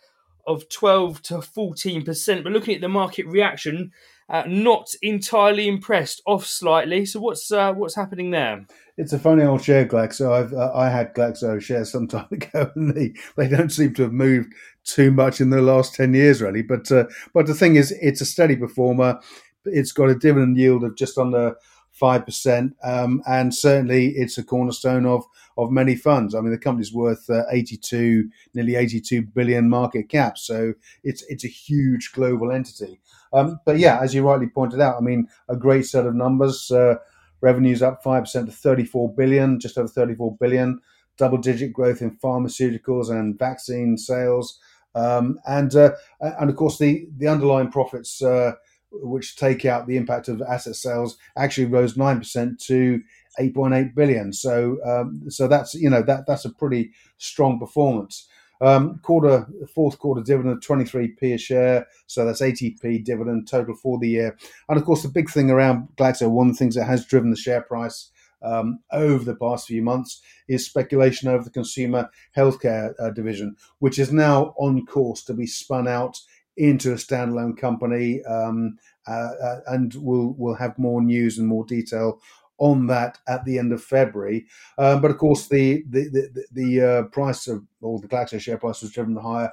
of 0.48 0.70
12 0.70 1.22
to 1.24 1.34
14%. 1.36 2.44
But 2.44 2.52
looking 2.52 2.76
at 2.76 2.82
the 2.82 2.90
market 2.90 3.26
reaction, 3.28 3.92
uh, 4.28 4.44
not 4.48 4.94
entirely 5.02 5.68
impressed, 5.68 6.22
off 6.26 6.46
slightly. 6.46 7.06
So 7.06 7.20
what's 7.20 7.52
uh, 7.52 7.74
what's 7.74 7.96
happening 7.96 8.32
there? 8.32 8.66
It's 8.98 9.14
a 9.14 9.20
funny 9.20 9.44
old 9.44 9.64
share, 9.64 9.86
Glaxo. 9.86 10.32
I've 10.32 10.54
uh, 10.54 10.72
I 10.74 10.90
had 10.90 11.14
Glaxo 11.14 11.62
shares 11.62 11.92
some 11.92 12.08
time 12.10 12.28
ago, 12.32 12.72
and 12.76 12.96
they, 12.96 13.14
they 13.36 13.48
don't 13.48 13.72
seem 13.72 13.94
to 13.96 14.04
have 14.04 14.14
moved 14.14 14.54
too 14.84 15.12
much 15.12 15.42
in 15.42 15.52
the 15.52 15.62
last 15.62 15.94
ten 15.94 16.14
years, 16.14 16.42
really. 16.42 16.64
But 16.64 16.92
uh, 16.92 17.06
but 17.34 17.46
the 17.46 17.54
thing 17.54 17.76
is, 17.76 17.92
it's 18.02 18.22
a 18.22 18.26
steady 18.26 18.56
performer. 18.56 19.20
It's 19.66 19.92
got 19.92 20.10
a 20.10 20.16
dividend 20.16 20.58
yield 20.58 20.84
of 20.84 20.96
just 20.96 21.18
under 21.18 21.56
five 21.92 22.26
percent, 22.26 22.76
um, 22.84 23.22
and 23.28 23.54
certainly 23.54 24.08
it's 24.16 24.40
a 24.40 24.44
cornerstone 24.44 25.06
of 25.06 25.24
of 25.58 25.72
many 25.72 25.96
funds. 25.96 26.36
I 26.36 26.42
mean, 26.42 26.52
the 26.52 26.58
company's 26.58 26.94
worth 26.94 27.30
uh, 27.30 27.44
eighty 27.52 27.78
two, 27.78 28.30
nearly 28.54 28.76
eighty 28.76 29.00
two 29.02 29.22
billion 29.22 29.70
market 29.70 30.10
cap, 30.10 30.38
so 30.38 30.74
it's 31.04 31.24
it's 31.30 31.46
a 31.46 31.50
huge 31.50 32.12
global 32.14 32.52
entity. 32.52 33.00
Um, 33.34 33.60
but 33.66 33.80
yeah, 33.80 34.00
as 34.02 34.14
you 34.14 34.28
rightly 34.28 34.48
pointed 34.48 34.82
out, 34.82 34.98
I 34.98 35.02
mean, 35.02 35.28
a 35.50 35.56
great 35.56 35.86
set 35.86 36.06
of 36.06 36.16
numbers. 36.16 36.72
Uh, 36.72 36.96
revenues 37.42 37.82
up 37.82 38.02
five 38.02 38.24
percent 38.24 38.48
to 38.48 38.56
thirty 38.56 38.86
four 38.86 39.14
billion, 39.14 39.60
just 39.60 39.78
over 39.78 39.88
thirty 39.88 40.16
four 40.16 40.36
billion. 40.38 40.80
Double 41.18 41.38
digit 41.38 41.72
growth 41.72 42.02
in 42.02 42.18
pharmaceuticals 42.18 43.10
and 43.10 43.40
vaccine 43.40 43.98
sales. 43.98 44.60
Um, 44.96 45.40
and 45.46 45.76
uh, 45.76 45.92
and 46.20 46.50
of 46.50 46.56
course 46.56 46.78
the 46.78 47.08
the 47.18 47.28
underlying 47.28 47.70
profits 47.70 48.22
uh, 48.22 48.54
which 48.92 49.36
take 49.36 49.66
out 49.66 49.88
the 49.88 49.98
impact 49.98 50.28
of 50.28 50.42
asset 50.42 50.76
sales, 50.76 51.18
actually 51.38 51.66
rose 51.66 51.98
nine 51.98 52.20
percent 52.20 52.60
to 52.62 53.02
8.8 53.40 53.96
billion. 53.96 54.34
So, 54.34 54.78
um, 54.86 55.30
so 55.30 55.48
that's 55.48 55.74
you 55.74 55.90
know 55.90 56.02
that 56.04 56.26
that's 56.28 56.46
a 56.46 56.54
pretty 56.54 56.92
strong 57.18 57.60
performance. 57.60 58.28
Um, 58.62 59.00
quarter 59.04 59.48
fourth 59.74 60.00
quarter 60.00 60.24
dividend 60.24 60.56
of 60.56 60.60
23p 60.62 61.34
a 61.34 61.38
share, 61.38 61.88
so 62.08 62.26
that's 62.26 62.42
80p 62.42 63.04
dividend 63.04 63.48
total 63.48 63.76
for 63.76 64.00
the 64.00 64.08
year. 64.08 64.38
And 64.70 64.78
of 64.78 64.86
course, 64.86 65.04
the 65.04 65.10
big 65.10 65.30
thing 65.30 65.52
around 65.52 65.90
Glaxo, 65.98 66.30
one 66.30 66.50
of 66.50 66.54
the 66.54 66.60
things 66.60 66.76
that 66.76 66.86
has 66.86 67.06
driven 67.06 67.32
the 67.32 67.38
share 67.38 67.62
price 67.62 68.12
um, 68.42 68.80
over 68.92 69.26
the 69.26 69.36
past 69.36 69.68
few 69.68 69.82
months 69.82 70.22
is 70.48 70.66
speculation 70.66 71.28
over 71.28 71.44
the 71.44 71.50
consumer 71.50 72.10
healthcare 72.36 72.94
uh, 73.00 73.10
division, 73.10 73.56
which 73.80 74.00
is 74.00 74.12
now 74.12 74.54
on 74.58 74.86
course 74.86 75.24
to 75.26 75.34
be 75.34 75.48
spun 75.48 75.88
out 75.88 76.20
into 76.58 76.92
a 76.92 76.96
standalone 76.96 77.58
company, 77.58 78.24
um, 78.24 78.78
uh, 79.08 79.32
uh, 79.44 79.60
and 79.68 79.96
we'll 79.96 80.34
we'll 80.38 80.56
have 80.56 80.78
more 80.80 81.02
news 81.02 81.38
and 81.38 81.48
more 81.48 81.66
detail 81.66 82.22
on 82.58 82.88
that 82.88 83.18
at 83.28 83.46
the 83.46 83.60
end 83.60 83.74
of 83.74 83.84
February. 83.84 84.46
Um, 84.78 85.02
but 85.02 85.12
of 85.12 85.18
course, 85.18 85.48
the 85.48 85.84
the 85.90 86.10
the, 86.10 86.46
the 86.52 86.82
uh, 86.82 87.04
price 87.04 87.48
of 87.48 87.64
or 87.82 88.00
the 88.00 88.08
Glaxo 88.08 88.40
share 88.40 88.58
price 88.58 88.82
was 88.82 88.92
driven 88.92 89.16
higher 89.16 89.52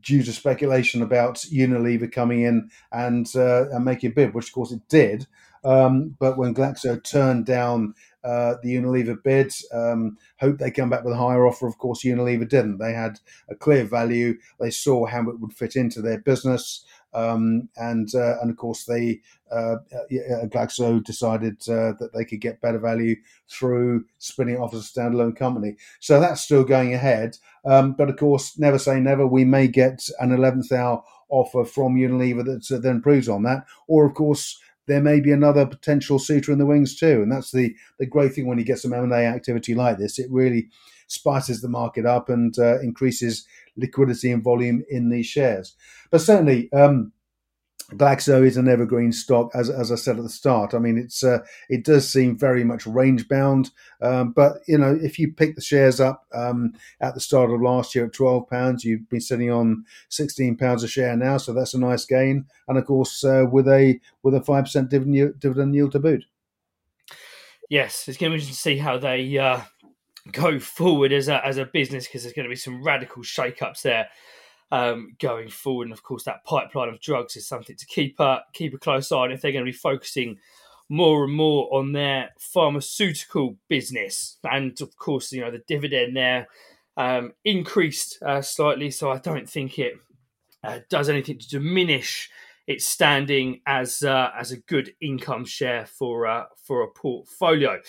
due 0.00 0.22
to 0.22 0.32
speculation 0.32 1.02
about 1.02 1.36
Unilever 1.52 2.10
coming 2.10 2.42
in 2.42 2.70
and 2.92 3.26
uh, 3.34 3.68
and 3.70 3.84
making 3.84 4.10
a 4.10 4.14
bid, 4.14 4.34
which 4.34 4.48
of 4.48 4.52
course 4.52 4.72
it 4.72 4.82
did. 4.88 5.26
Um, 5.62 6.16
but 6.18 6.38
when 6.38 6.54
Glaxo 6.54 7.02
turned 7.02 7.44
down 7.44 7.94
uh, 8.24 8.56
the 8.62 8.74
Unilever 8.74 9.22
bid. 9.22 9.52
Um, 9.72 10.18
hope 10.38 10.58
they 10.58 10.70
come 10.70 10.90
back 10.90 11.04
with 11.04 11.14
a 11.14 11.18
higher 11.18 11.46
offer. 11.46 11.66
Of 11.66 11.78
course, 11.78 12.04
Unilever 12.04 12.48
didn't. 12.48 12.78
They 12.78 12.92
had 12.92 13.18
a 13.48 13.54
clear 13.54 13.84
value. 13.84 14.38
They 14.58 14.70
saw 14.70 15.06
how 15.06 15.28
it 15.30 15.40
would 15.40 15.52
fit 15.52 15.76
into 15.76 16.02
their 16.02 16.18
business. 16.18 16.84
Um, 17.12 17.68
and 17.76 18.14
uh, 18.14 18.40
and 18.40 18.50
of 18.50 18.56
course 18.56 18.84
they 18.84 19.20
uh, 19.50 19.76
uh 19.92 20.46
Glaxo 20.46 21.02
decided 21.02 21.56
uh, 21.68 21.92
that 21.98 22.10
they 22.14 22.24
could 22.24 22.40
get 22.40 22.60
better 22.60 22.78
value 22.78 23.16
through 23.48 24.04
spinning 24.18 24.58
off 24.58 24.74
as 24.74 24.88
a 24.88 25.00
standalone 25.00 25.36
company. 25.36 25.76
So 25.98 26.20
that's 26.20 26.40
still 26.40 26.64
going 26.64 26.94
ahead. 26.94 27.36
Um, 27.64 27.92
but 27.92 28.08
of 28.08 28.16
course, 28.16 28.58
never 28.58 28.78
say 28.78 29.00
never. 29.00 29.26
We 29.26 29.44
may 29.44 29.66
get 29.66 30.08
an 30.20 30.32
eleventh 30.32 30.70
hour 30.72 31.02
offer 31.28 31.64
from 31.64 31.96
Unilever 31.96 32.44
that 32.44 32.82
then 32.82 33.02
proves 33.02 33.28
on 33.28 33.42
that, 33.42 33.64
or 33.88 34.06
of 34.06 34.14
course 34.14 34.60
there 34.86 35.00
may 35.00 35.20
be 35.20 35.30
another 35.30 35.66
potential 35.66 36.18
suitor 36.18 36.52
in 36.52 36.58
the 36.58 36.66
wings 36.66 36.96
too. 36.96 37.22
And 37.22 37.30
that's 37.30 37.50
the 37.50 37.74
the 37.98 38.06
great 38.06 38.34
thing 38.34 38.46
when 38.46 38.58
you 38.58 38.64
get 38.64 38.78
some 38.78 38.92
M 38.92 39.04
and 39.04 39.12
A 39.12 39.26
activity 39.26 39.74
like 39.74 39.98
this. 39.98 40.18
It 40.18 40.30
really 40.30 40.68
spices 41.06 41.60
the 41.60 41.68
market 41.68 42.06
up 42.06 42.28
and 42.28 42.56
uh, 42.58 42.80
increases 42.80 43.44
liquidity 43.76 44.30
and 44.30 44.42
volume 44.42 44.84
in 44.88 45.10
these 45.10 45.26
shares. 45.26 45.74
But 46.10 46.20
certainly. 46.20 46.72
Um, 46.72 47.12
Glaxo 47.92 48.46
is 48.46 48.56
an 48.56 48.68
evergreen 48.68 49.10
stock, 49.10 49.50
as, 49.52 49.68
as 49.68 49.90
I 49.90 49.96
said 49.96 50.16
at 50.16 50.22
the 50.22 50.28
start. 50.28 50.74
I 50.74 50.78
mean, 50.78 50.96
it's 50.96 51.24
uh, 51.24 51.40
it 51.68 51.84
does 51.84 52.08
seem 52.08 52.38
very 52.38 52.62
much 52.62 52.86
range 52.86 53.28
bound, 53.28 53.70
um, 54.00 54.30
but 54.30 54.58
you 54.68 54.78
know, 54.78 54.96
if 55.02 55.18
you 55.18 55.32
pick 55.32 55.56
the 55.56 55.60
shares 55.60 55.98
up 55.98 56.24
um, 56.32 56.74
at 57.00 57.14
the 57.14 57.20
start 57.20 57.50
of 57.50 57.60
last 57.60 57.94
year 57.94 58.06
at 58.06 58.12
twelve 58.12 58.48
pounds, 58.48 58.84
you've 58.84 59.08
been 59.08 59.20
sitting 59.20 59.50
on 59.50 59.84
sixteen 60.08 60.56
pounds 60.56 60.84
a 60.84 60.88
share 60.88 61.16
now, 61.16 61.36
so 61.36 61.52
that's 61.52 61.74
a 61.74 61.80
nice 61.80 62.04
gain. 62.04 62.46
And 62.68 62.78
of 62.78 62.86
course, 62.86 63.24
uh, 63.24 63.46
with 63.50 63.66
a 63.66 63.98
with 64.22 64.34
a 64.34 64.40
five 64.40 64.64
percent 64.64 64.88
dividend 64.88 65.40
dividend 65.40 65.74
yield 65.74 65.90
to 65.92 65.98
boot. 65.98 66.24
Yes, 67.68 68.06
it's 68.06 68.18
going 68.18 68.30
to 68.30 68.38
be 68.38 68.40
interesting 68.40 68.54
to 68.54 68.60
see 68.60 68.78
how 68.78 68.98
they 68.98 69.36
uh, 69.36 69.62
go 70.32 70.58
forward 70.58 71.12
as 71.12 71.28
a 71.28 71.44
as 71.44 71.56
a 71.56 71.64
business 71.64 72.06
because 72.06 72.22
there's 72.22 72.34
going 72.34 72.44
to 72.44 72.50
be 72.50 72.56
some 72.56 72.82
radical 72.82 73.22
shake-ups 73.22 73.82
there 73.82 74.08
um, 74.72 75.16
going 75.18 75.48
forward. 75.48 75.84
And 75.84 75.92
of 75.92 76.02
course, 76.02 76.24
that 76.24 76.44
pipeline 76.44 76.88
of 76.88 77.00
drugs 77.00 77.36
is 77.36 77.46
something 77.46 77.76
to 77.76 77.86
keep 77.86 78.20
uh, 78.20 78.40
keep 78.52 78.74
a 78.74 78.78
close 78.78 79.10
eye 79.12 79.16
on 79.16 79.32
if 79.32 79.40
they're 79.40 79.52
going 79.52 79.64
to 79.64 79.70
be 79.70 79.76
focusing 79.76 80.38
more 80.88 81.24
and 81.24 81.32
more 81.32 81.68
on 81.72 81.92
their 81.92 82.30
pharmaceutical 82.38 83.56
business. 83.68 84.38
And 84.44 84.80
of 84.80 84.96
course, 84.96 85.32
you 85.32 85.40
know 85.40 85.50
the 85.50 85.62
dividend 85.66 86.16
there 86.16 86.48
um, 86.96 87.32
increased 87.44 88.18
uh, 88.22 88.42
slightly, 88.42 88.90
so 88.90 89.10
I 89.10 89.18
don't 89.18 89.48
think 89.48 89.78
it 89.78 89.94
uh, 90.62 90.80
does 90.88 91.08
anything 91.08 91.38
to 91.38 91.48
diminish 91.48 92.30
its 92.66 92.86
standing 92.86 93.60
as 93.66 94.02
uh, 94.02 94.30
as 94.38 94.52
a 94.52 94.58
good 94.58 94.94
income 95.00 95.44
share 95.44 95.86
for 95.86 96.26
uh, 96.26 96.44
for 96.62 96.82
a 96.82 96.88
portfolio. 96.88 97.80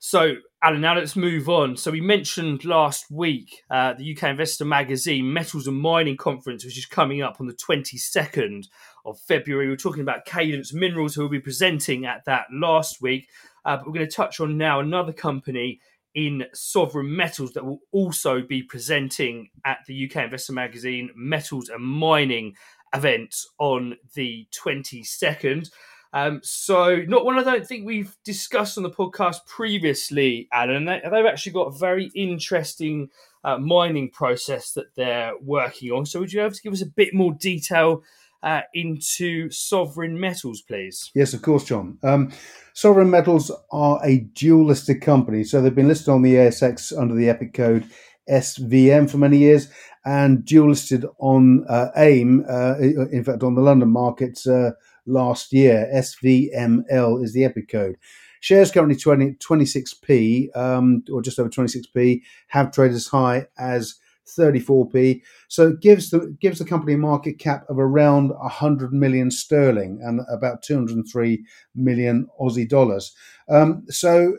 So, 0.00 0.36
Alan, 0.62 0.80
now 0.80 0.94
let's 0.94 1.16
move 1.16 1.48
on. 1.48 1.76
So, 1.76 1.90
we 1.90 2.00
mentioned 2.00 2.64
last 2.64 3.10
week 3.10 3.62
uh, 3.68 3.94
the 3.94 4.16
UK 4.16 4.30
Investor 4.30 4.64
Magazine 4.64 5.32
Metals 5.32 5.66
and 5.66 5.76
Mining 5.76 6.16
Conference, 6.16 6.64
which 6.64 6.78
is 6.78 6.86
coming 6.86 7.20
up 7.20 7.40
on 7.40 7.48
the 7.48 7.54
22nd 7.54 8.68
of 9.04 9.18
February. 9.18 9.66
We 9.66 9.72
are 9.72 9.76
talking 9.76 10.02
about 10.02 10.24
Cadence 10.24 10.72
Minerals, 10.72 11.14
who 11.14 11.22
will 11.22 11.28
be 11.28 11.40
presenting 11.40 12.06
at 12.06 12.24
that 12.26 12.46
last 12.52 13.02
week. 13.02 13.28
Uh, 13.64 13.76
but 13.76 13.86
we're 13.86 13.94
going 13.94 14.08
to 14.08 14.14
touch 14.14 14.38
on 14.38 14.56
now 14.56 14.78
another 14.78 15.12
company 15.12 15.80
in 16.14 16.44
sovereign 16.54 17.14
metals 17.14 17.52
that 17.52 17.64
will 17.64 17.80
also 17.90 18.40
be 18.40 18.62
presenting 18.62 19.50
at 19.64 19.78
the 19.88 20.08
UK 20.08 20.24
Investor 20.24 20.52
Magazine 20.52 21.10
Metals 21.16 21.68
and 21.68 21.82
Mining 21.82 22.54
event 22.94 23.34
on 23.58 23.96
the 24.14 24.46
22nd. 24.56 25.70
Um, 26.12 26.40
so, 26.42 27.02
not 27.06 27.24
one 27.24 27.38
I 27.38 27.42
don't 27.42 27.66
think 27.66 27.84
we've 27.84 28.16
discussed 28.24 28.78
on 28.78 28.82
the 28.82 28.90
podcast 28.90 29.46
previously, 29.46 30.48
Alan. 30.52 30.86
They, 30.86 31.00
have 31.02 31.26
actually 31.26 31.52
got 31.52 31.74
a 31.74 31.78
very 31.78 32.10
interesting 32.14 33.10
uh, 33.44 33.58
mining 33.58 34.10
process 34.10 34.72
that 34.72 34.94
they're 34.96 35.34
working 35.40 35.92
on. 35.92 36.06
So, 36.06 36.20
would 36.20 36.32
you 36.32 36.38
be 36.38 36.44
able 36.44 36.54
to 36.54 36.62
give 36.62 36.72
us 36.72 36.82
a 36.82 36.86
bit 36.86 37.12
more 37.12 37.32
detail 37.32 38.02
uh, 38.42 38.62
into 38.72 39.50
Sovereign 39.50 40.18
Metals, 40.18 40.62
please? 40.62 41.10
Yes, 41.14 41.34
of 41.34 41.42
course, 41.42 41.64
John. 41.64 41.98
Um, 42.02 42.32
Sovereign 42.72 43.10
Metals 43.10 43.50
are 43.70 44.00
a 44.02 44.20
dual 44.20 44.66
listed 44.66 45.02
company. 45.02 45.44
So, 45.44 45.60
they've 45.60 45.74
been 45.74 45.88
listed 45.88 46.08
on 46.08 46.22
the 46.22 46.36
ASX 46.36 46.98
under 46.98 47.14
the 47.14 47.28
EPIC 47.28 47.52
code 47.52 47.86
SVM 48.30 49.10
for 49.10 49.18
many 49.18 49.38
years 49.38 49.68
and 50.04 50.44
dual 50.44 50.70
listed 50.70 51.04
on 51.18 51.66
uh, 51.68 51.88
AIM, 51.96 52.44
uh, 52.48 52.78
in 52.78 53.22
fact, 53.24 53.42
on 53.42 53.54
the 53.54 53.60
London 53.60 53.90
markets 53.90 54.46
uh, 54.46 54.70
last 55.08 55.52
year. 55.52 55.90
SVML 55.94 57.22
is 57.22 57.32
the 57.32 57.44
EPIC 57.44 57.70
code. 57.70 57.96
Shares 58.40 58.70
currently 58.70 58.96
20, 58.96 59.32
26p, 59.32 60.56
um, 60.56 61.02
or 61.12 61.22
just 61.22 61.40
over 61.40 61.48
26p, 61.48 62.22
have 62.48 62.70
traded 62.70 62.94
as 62.94 63.08
high 63.08 63.46
as 63.58 63.96
34p. 64.28 65.22
So 65.48 65.68
it 65.68 65.80
gives 65.80 66.10
the 66.10 66.36
gives 66.40 66.58
the 66.58 66.64
company 66.64 66.92
a 66.92 66.98
market 66.98 67.38
cap 67.38 67.64
of 67.68 67.78
around 67.78 68.30
100 68.30 68.92
million 68.92 69.30
sterling 69.30 70.00
and 70.02 70.20
about 70.30 70.62
203 70.62 71.44
million 71.74 72.28
Aussie 72.40 72.68
dollars. 72.68 73.14
Um, 73.48 73.84
so 73.88 74.36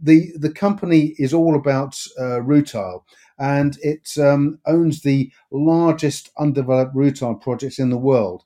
the 0.00 0.32
the 0.36 0.52
company 0.52 1.14
is 1.18 1.34
all 1.34 1.54
about 1.56 2.00
uh, 2.18 2.40
rutile 2.40 3.02
and 3.38 3.78
it 3.82 4.10
um, 4.18 4.58
owns 4.66 5.00
the 5.00 5.32
largest 5.50 6.30
undeveloped 6.38 6.94
rutile 6.94 7.40
projects 7.40 7.78
in 7.78 7.90
the 7.90 7.96
world. 7.96 8.44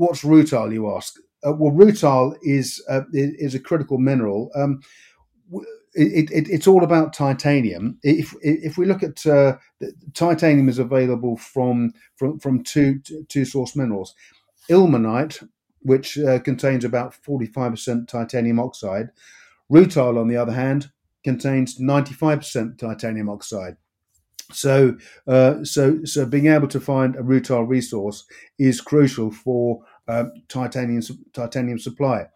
What's 0.00 0.22
rutile, 0.24 0.72
you 0.72 0.96
ask? 0.96 1.16
Uh, 1.46 1.52
well, 1.52 1.72
rutile 1.72 2.34
is 2.40 2.82
uh, 2.88 3.02
is 3.12 3.54
a 3.54 3.60
critical 3.60 3.98
mineral. 3.98 4.50
Um, 4.54 4.80
it, 5.92 6.30
it, 6.30 6.48
it's 6.48 6.66
all 6.66 6.84
about 6.84 7.12
titanium. 7.12 7.98
If 8.02 8.34
if 8.40 8.78
we 8.78 8.86
look 8.86 9.02
at 9.02 9.26
uh, 9.26 9.58
titanium 10.14 10.70
is 10.70 10.78
available 10.78 11.36
from 11.36 11.92
from 12.16 12.38
from 12.38 12.64
two 12.64 13.00
two 13.28 13.44
source 13.44 13.76
minerals, 13.76 14.14
ilmenite, 14.70 15.46
which 15.80 16.16
uh, 16.18 16.38
contains 16.38 16.86
about 16.86 17.12
forty 17.12 17.44
five 17.44 17.72
percent 17.72 18.08
titanium 18.08 18.58
oxide. 18.58 19.10
Rutile, 19.70 20.18
on 20.18 20.28
the 20.28 20.38
other 20.38 20.54
hand, 20.54 20.90
contains 21.24 21.78
ninety 21.78 22.14
five 22.14 22.38
percent 22.38 22.78
titanium 22.78 23.28
oxide. 23.28 23.76
So, 24.52 24.96
uh, 25.26 25.64
so, 25.64 26.04
so 26.04 26.26
being 26.26 26.46
able 26.46 26.68
to 26.68 26.80
find 26.80 27.16
a 27.16 27.22
rutile 27.22 27.68
resource 27.68 28.24
is 28.58 28.80
crucial 28.80 29.30
for 29.30 29.82
um, 30.08 30.32
titanium 30.48 31.02
titanium 31.32 31.78
supply. 31.78 32.26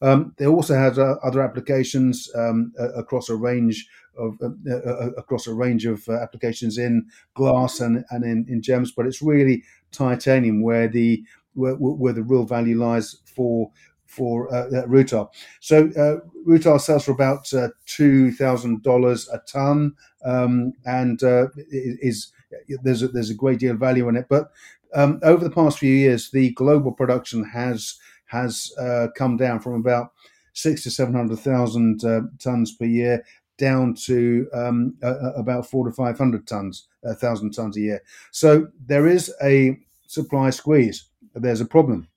Um, 0.00 0.34
it 0.38 0.46
also 0.46 0.74
has 0.74 0.98
uh, 0.98 1.16
other 1.24 1.42
applications 1.42 2.30
um, 2.36 2.72
across 2.96 3.28
a 3.28 3.34
range 3.34 3.88
of 4.16 4.36
uh, 4.42 4.50
uh, 4.70 4.74
uh, 4.74 5.10
across 5.16 5.46
a 5.46 5.54
range 5.54 5.86
of 5.86 6.08
uh, 6.08 6.14
applications 6.14 6.78
in 6.78 7.06
glass 7.34 7.80
and, 7.80 8.04
and 8.10 8.24
in, 8.24 8.46
in 8.48 8.62
gems, 8.62 8.92
but 8.92 9.06
it's 9.06 9.22
really 9.22 9.64
titanium 9.92 10.62
where 10.62 10.88
the 10.88 11.24
where, 11.54 11.74
where 11.74 12.12
the 12.12 12.22
real 12.22 12.44
value 12.44 12.78
lies 12.78 13.16
for 13.24 13.70
for 14.14 14.52
uh, 14.54 14.68
uh. 14.74 15.24
So 15.60 15.90
uh, 15.96 16.16
rutile 16.46 16.80
sells 16.80 17.04
for 17.04 17.12
about 17.12 17.52
uh, 17.52 17.68
two 17.86 18.32
thousand 18.32 18.82
dollars 18.82 19.28
a 19.28 19.40
ton, 19.50 19.94
um, 20.24 20.72
and 20.84 21.22
uh, 21.22 21.48
is 21.70 22.32
there's 22.82 23.02
a, 23.02 23.08
there's 23.08 23.30
a 23.30 23.34
great 23.34 23.58
deal 23.58 23.72
of 23.72 23.80
value 23.80 24.08
in 24.08 24.16
it. 24.16 24.26
But 24.28 24.50
um, 24.94 25.20
over 25.22 25.42
the 25.42 25.54
past 25.54 25.78
few 25.78 25.92
years, 25.92 26.30
the 26.30 26.50
global 26.52 26.92
production 26.92 27.44
has 27.44 27.98
has 28.26 28.72
uh, 28.78 29.08
come 29.16 29.36
down 29.36 29.60
from 29.60 29.74
about 29.74 30.12
six 30.52 30.82
to 30.84 30.90
seven 30.90 31.14
hundred 31.14 31.40
thousand 31.40 32.00
tons 32.38 32.72
per 32.76 32.86
year 32.86 33.24
down 33.56 33.94
to 33.94 34.48
um, 34.52 34.96
about 35.36 35.66
four 35.66 35.86
to 35.86 35.92
five 35.92 36.18
hundred 36.18 36.46
tons, 36.46 36.88
a 37.04 37.14
thousand 37.14 37.52
tons 37.52 37.76
a 37.76 37.80
year. 37.80 38.02
So 38.30 38.68
there 38.86 39.06
is 39.06 39.32
a 39.42 39.78
supply 40.06 40.50
squeeze. 40.50 41.04
There's 41.34 41.60
a 41.60 41.66
problem 41.66 42.08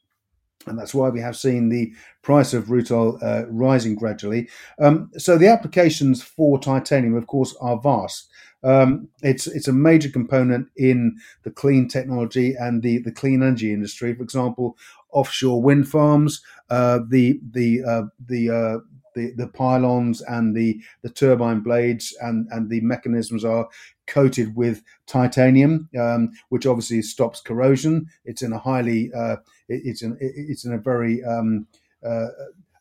and 0.68 0.78
that's 0.78 0.94
why 0.94 1.10
we 1.10 1.20
have 1.20 1.38
seen 1.38 1.70
the 1.70 1.94
price 2.22 2.54
of 2.54 2.66
rutile 2.66 3.22
uh, 3.24 3.48
rising 3.48 3.96
gradually. 3.96 4.50
Um, 4.80 5.10
so 5.18 5.38
the 5.38 5.48
applications 5.48 6.22
for 6.22 6.60
titanium, 6.60 7.16
of 7.16 7.28
course, 7.28 7.56
are 7.62 7.80
vast. 7.80 8.30
Um, 8.64 9.08
it's 9.22 9.48
it's 9.48 9.68
a 9.68 9.74
major 9.74 10.10
component 10.10 10.68
in 10.76 11.18
the 11.44 11.52
clean 11.52 11.88
technology 11.88 12.56
and 12.60 12.82
the, 12.82 13.00
the 13.00 13.12
clean 13.12 13.44
energy 13.44 13.72
industry. 13.72 14.14
For 14.14 14.24
example, 14.24 14.78
offshore 15.12 15.62
wind 15.62 15.88
farms, 15.88 16.42
uh, 16.70 17.00
the 17.08 17.40
the 17.52 17.84
uh, 17.84 18.04
the 18.26 18.50
uh, 18.50 18.78
the, 19.18 19.34
the 19.36 19.48
pylons 19.48 20.22
and 20.22 20.56
the, 20.56 20.80
the 21.02 21.10
turbine 21.10 21.62
blades 21.62 22.16
and, 22.22 22.48
and 22.52 22.70
the 22.70 22.82
mechanisms 22.82 23.44
are 23.44 23.68
coated 24.06 24.56
with 24.56 24.84
titanium, 25.08 25.90
um, 26.00 26.32
which 26.50 26.68
obviously 26.68 27.02
stops 27.02 27.42
corrosion. 27.42 28.08
It's 28.26 28.44
in 28.44 28.54
a 28.54 28.60
highly, 28.60 29.12
uh, 29.14 29.38
it, 29.68 29.82
it's 29.86 30.02
in 30.02 30.18
it's 30.20 30.66
in 30.66 30.74
a 30.74 30.78
very 30.78 31.24
um, 31.24 31.68
uh, 32.06 32.28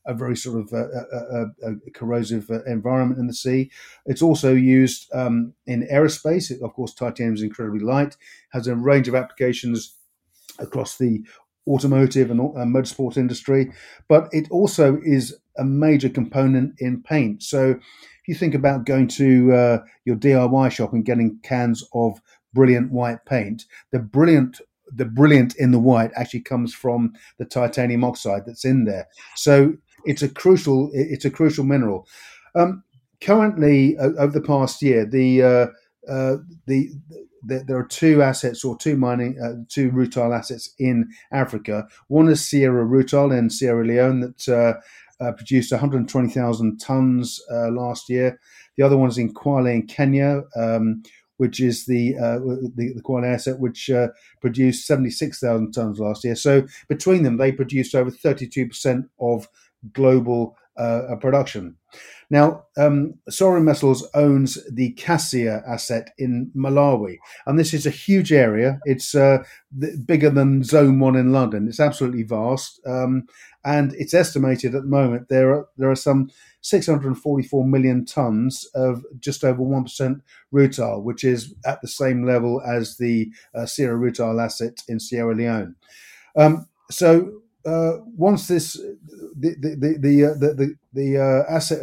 a 0.07 0.15
very 0.15 0.37
sort 0.37 0.61
of 0.61 0.73
uh, 0.73 0.87
uh, 1.13 1.47
uh, 1.67 1.71
corrosive 1.93 2.49
environment 2.67 3.19
in 3.19 3.27
the 3.27 3.35
sea. 3.35 3.71
It's 4.07 4.23
also 4.23 4.55
used 4.55 5.13
um, 5.13 5.53
in 5.67 5.87
aerospace. 5.93 6.51
It, 6.51 6.63
of 6.63 6.73
course, 6.75 6.95
titanium 6.95 7.35
is 7.35 7.43
incredibly 7.43 7.81
light, 7.81 8.17
has 8.51 8.69
a 8.69 8.77
range 8.77 9.09
of 9.09 9.15
applications 9.15 9.95
across 10.59 10.97
the 10.97 11.25
automotive 11.69 12.31
and 12.31 12.41
motorsport 12.41 13.17
industry, 13.17 13.73
but 14.09 14.29
it 14.33 14.49
also 14.51 15.01
is 15.05 15.37
a 15.59 15.65
major 15.65 16.09
component 16.09 16.75
in 16.79 17.03
paint. 17.03 17.43
So 17.43 17.71
if 17.71 18.29
you 18.29 18.35
think 18.35 18.55
about 18.55 18.87
going 18.87 19.09
to 19.09 19.53
uh, 19.53 19.79
your 20.05 20.17
DIY 20.17 20.71
shop 20.71 20.93
and 20.93 21.05
getting 21.05 21.39
cans 21.43 21.85
of 21.93 22.21
brilliant 22.53 22.93
white 22.93 23.25
paint, 23.25 23.65
the 23.91 23.99
brilliant 23.99 24.61
the 24.95 25.05
brilliant 25.05 25.57
in 25.57 25.73
the 25.73 25.79
white 25.79 26.11
actually 26.15 26.41
comes 26.41 26.75
from 26.75 27.13
the 27.39 27.45
titanium 27.45 28.05
oxide 28.05 28.43
that's 28.47 28.65
in 28.65 28.85
there. 28.85 29.09
So 29.35 29.75
it's 30.05 30.23
a 30.23 30.29
crucial 30.29 30.91
it's 30.93 31.25
a 31.25 31.31
crucial 31.31 31.65
mineral. 31.65 32.07
Um, 32.55 32.85
currently, 33.21 33.97
uh, 33.99 34.11
over 34.19 34.33
the 34.33 34.47
past 34.47 34.83
year, 34.83 35.05
the 35.05 35.43
uh, 35.43 35.67
uh, 36.11 36.37
the 36.67 36.91
there 37.43 37.79
are 37.79 37.87
two 37.87 38.23
assets 38.23 38.65
or 38.65 38.77
two 38.77 38.97
mining, 38.97 39.39
uh, 39.41 39.63
two 39.69 39.93
rutile 39.93 40.37
assets 40.37 40.75
in 40.81 41.09
Africa. 41.31 41.87
One 42.09 42.29
is 42.29 42.45
Sierra 42.45 42.85
Rutile 42.85 43.39
in 43.39 43.51
Sierra 43.51 43.87
Leone 43.87 44.21
that 44.21 44.49
uh, 44.49 45.25
uh, 45.25 45.31
produced 45.31 45.71
120,000 45.71 46.79
tons 46.79 47.41
last 47.49 48.09
year. 48.09 48.41
The 48.77 48.85
other 48.85 48.97
one 48.97 49.11
is 49.11 49.19
in 49.19 49.33
Kwale 49.33 49.73
in 49.73 49.87
Kenya, 49.87 50.43
um, 50.57 51.05
which 51.37 51.61
is 51.61 51.87
the, 51.87 52.17
uh, 52.17 52.39
the, 52.39 52.95
the 52.95 53.27
asset, 53.27 53.59
which 53.59 53.91
uh, 53.91 54.09
produced 54.41 54.87
76,000 54.87 55.73
tons 55.73 55.99
last 55.99 56.25
year. 56.25 56.37
So 56.37 56.67
between 56.89 57.23
them, 57.23 57.37
they 57.37 57.53
produced 57.53 57.95
over 57.95 58.11
32% 58.11 59.09
of 59.21 59.49
global 59.93 60.57
uh, 60.77 61.17
production. 61.21 61.77
Now, 62.29 62.65
um, 62.77 63.15
Sovereign 63.29 63.65
Metals 63.65 64.07
owns 64.15 64.59
the 64.71 64.93
Kasiya 64.95 65.67
asset 65.67 66.11
in 66.19 66.51
Malawi, 66.57 67.19
and 67.47 67.59
this 67.59 67.73
is 67.73 67.87
a 67.87 67.91
huge 67.91 68.33
area. 68.33 68.81
It's 68.85 69.15
uh, 69.15 69.45
bigger 70.05 70.31
than 70.31 70.65
Zone 70.65 70.99
One 70.99 71.15
in 71.15 71.33
London. 71.33 71.69
It's 71.69 71.79
absolutely 71.79 72.25
vast, 72.25 72.81
um, 72.85 73.27
and 73.65 73.95
it's 73.95 74.13
estimated 74.13 74.75
at 74.75 74.83
the 74.83 74.89
moment 74.89 75.29
there 75.29 75.51
are 75.55 75.69
there 75.77 75.91
are 75.91 75.97
some 75.97 76.31
644 76.67 77.65
million 77.65 78.05
tons 78.05 78.67
of 78.75 79.05
just 79.21 79.45
over 79.45 79.63
one 79.63 79.85
percent 79.85 80.21
rutile, 80.53 81.03
which 81.03 81.23
is 81.23 81.55
at 81.65 81.81
the 81.81 81.89
same 81.89 82.25
level 82.25 82.61
as 82.63 82.97
the 82.97 83.31
uh, 83.55 83.67
Sierra 83.67 83.97
rutile 83.97 84.43
asset 84.43 84.83
in 84.89 84.99
Sierra 84.99 85.35
Leone. 85.35 85.77
Um, 86.37 86.67
so 86.91 87.41
uh, 87.65 87.99
once 88.17 88.49
this 88.49 88.75
the 89.39 89.55
the 89.61 89.97
the 90.01 90.25
uh, 90.25 90.35
the, 90.35 90.55
the, 90.55 90.75
the 90.93 91.19
uh, 91.19 91.53
asset 91.53 91.83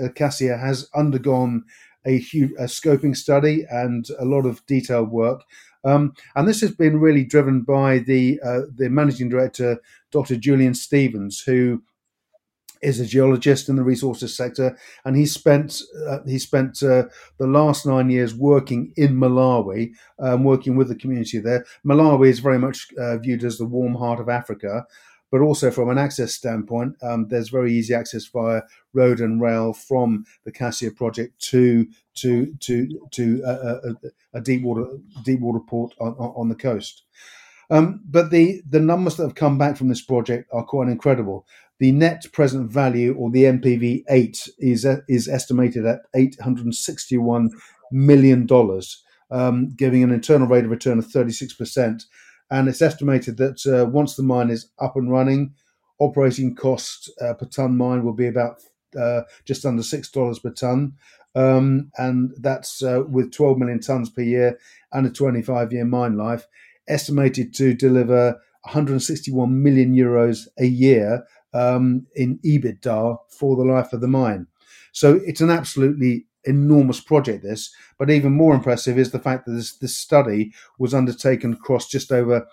has 0.57 0.89
undergone 0.95 1.63
a 2.05 2.17
huge 2.17 2.51
a 2.59 2.63
scoping 2.63 3.15
study 3.15 3.65
and 3.69 4.07
a 4.19 4.25
lot 4.25 4.45
of 4.45 4.65
detailed 4.65 5.09
work. 5.09 5.43
Um, 5.85 6.13
and 6.35 6.47
this 6.47 6.61
has 6.61 6.71
been 6.71 6.99
really 6.99 7.25
driven 7.25 7.61
by 7.61 7.99
the 7.99 8.39
uh, 8.43 8.61
the 8.75 8.89
managing 8.89 9.29
director, 9.29 9.77
Dr. 10.11 10.37
Julian 10.37 10.73
Stephens, 10.73 11.41
who 11.41 11.81
is 12.83 12.99
a 12.99 13.05
geologist 13.05 13.69
in 13.69 13.75
the 13.75 13.83
resources 13.83 14.35
sector, 14.35 14.77
and 15.05 15.15
he 15.15 15.25
spent 15.25 15.81
uh, 16.07 16.19
he 16.25 16.39
spent 16.39 16.83
uh, 16.83 17.03
the 17.37 17.47
last 17.47 17.85
nine 17.85 18.09
years 18.09 18.35
working 18.35 18.93
in 18.95 19.15
Malawi, 19.15 19.93
um, 20.19 20.43
working 20.43 20.75
with 20.75 20.89
the 20.89 20.95
community 20.95 21.39
there. 21.39 21.65
Malawi 21.85 22.29
is 22.29 22.39
very 22.39 22.59
much 22.59 22.87
uh, 22.97 23.17
viewed 23.17 23.43
as 23.43 23.57
the 23.57 23.65
warm 23.65 23.95
heart 23.95 24.19
of 24.19 24.29
Africa, 24.29 24.85
but 25.33 25.41
also 25.41 25.71
from 25.71 25.89
an 25.89 25.97
access 25.97 26.31
standpoint, 26.31 26.95
um, 27.01 27.27
there's 27.27 27.49
very 27.49 27.73
easy 27.73 27.95
access 27.95 28.27
via 28.27 28.61
road 28.93 29.19
and 29.19 29.41
rail 29.41 29.73
from 29.73 30.25
the 30.43 30.51
Kasiya 30.51 30.95
project 30.95 31.39
to 31.49 31.87
to 32.15 32.53
to 32.59 33.07
to 33.11 33.41
a, 33.43 33.51
a, 33.89 34.37
a 34.37 34.41
deep 34.41 34.61
water 34.61 34.85
deep 35.23 35.39
water 35.39 35.59
port 35.59 35.95
on, 35.99 36.13
on 36.13 36.49
the 36.49 36.55
coast. 36.55 37.01
Um, 37.71 38.01
but 38.05 38.29
the 38.29 38.61
the 38.69 38.79
numbers 38.79 39.15
that 39.15 39.23
have 39.23 39.33
come 39.33 39.57
back 39.57 39.75
from 39.75 39.87
this 39.87 40.03
project 40.03 40.49
are 40.53 40.63
quite 40.63 40.89
incredible. 40.89 41.47
The 41.79 41.91
net 41.91 42.25
present 42.31 42.71
value, 42.71 43.15
or 43.15 43.31
the 43.31 43.43
NPV 43.43 44.03
eight, 44.09 44.47
is 44.59 44.85
is 45.07 45.27
estimated 45.27 45.85
at 45.85 46.01
eight 46.15 46.39
hundred 46.39 46.65
and 46.65 46.75
sixty 46.75 47.17
one 47.17 47.49
million 47.91 48.45
dollars, 48.45 49.03
um, 49.31 49.69
giving 49.75 50.03
an 50.03 50.11
internal 50.11 50.47
rate 50.47 50.65
of 50.65 50.71
return 50.71 50.99
of 50.99 51.07
thirty 51.07 51.31
six 51.31 51.53
percent. 51.53 52.03
And 52.51 52.67
it's 52.67 52.81
estimated 52.81 53.37
that 53.37 53.65
uh, 53.65 53.89
once 53.89 54.15
the 54.15 54.23
mine 54.23 54.49
is 54.49 54.69
up 54.79 54.95
and 54.95 55.09
running, 55.11 55.55
operating 55.99 56.55
cost 56.55 57.11
uh, 57.19 57.33
per 57.33 57.47
ton 57.47 57.75
mine 57.75 58.03
will 58.03 58.13
be 58.13 58.27
about 58.27 58.61
uh, 58.99 59.21
just 59.45 59.65
under 59.65 59.81
six 59.83 60.09
dollars 60.11 60.39
per 60.39 60.51
ton, 60.51 60.93
um, 61.35 61.91
and 61.97 62.33
that's 62.39 62.83
uh, 62.83 63.03
with 63.07 63.31
12 63.31 63.57
million 63.57 63.79
tons 63.79 64.09
per 64.09 64.21
year 64.21 64.59
and 64.91 65.07
a 65.07 65.09
25 65.09 65.73
year 65.73 65.85
mine 65.85 66.17
life, 66.17 66.45
estimated 66.87 67.53
to 67.55 67.73
deliver 67.73 68.39
161 68.63 69.61
million 69.61 69.93
euros 69.93 70.47
a 70.59 70.65
year 70.65 71.23
um, 71.53 72.05
in 72.15 72.39
EBITDA 72.39 73.17
for 73.29 73.55
the 73.55 73.63
life 73.63 73.93
of 73.93 74.01
the 74.01 74.07
mine. 74.07 74.47
So 74.91 75.19
it's 75.25 75.41
an 75.41 75.49
absolutely 75.49 76.25
enormous 76.45 76.99
project. 76.99 77.43
This, 77.43 77.73
but 77.97 78.09
even 78.09 78.33
more 78.33 78.53
impressive 78.53 78.97
is 78.97 79.11
the 79.11 79.19
fact 79.19 79.45
that 79.45 79.53
this, 79.53 79.77
this 79.77 79.95
study 79.95 80.53
was 80.77 80.93
undertaken 80.93 81.53
across 81.53 81.87
just 81.87 82.11
over 82.11 82.45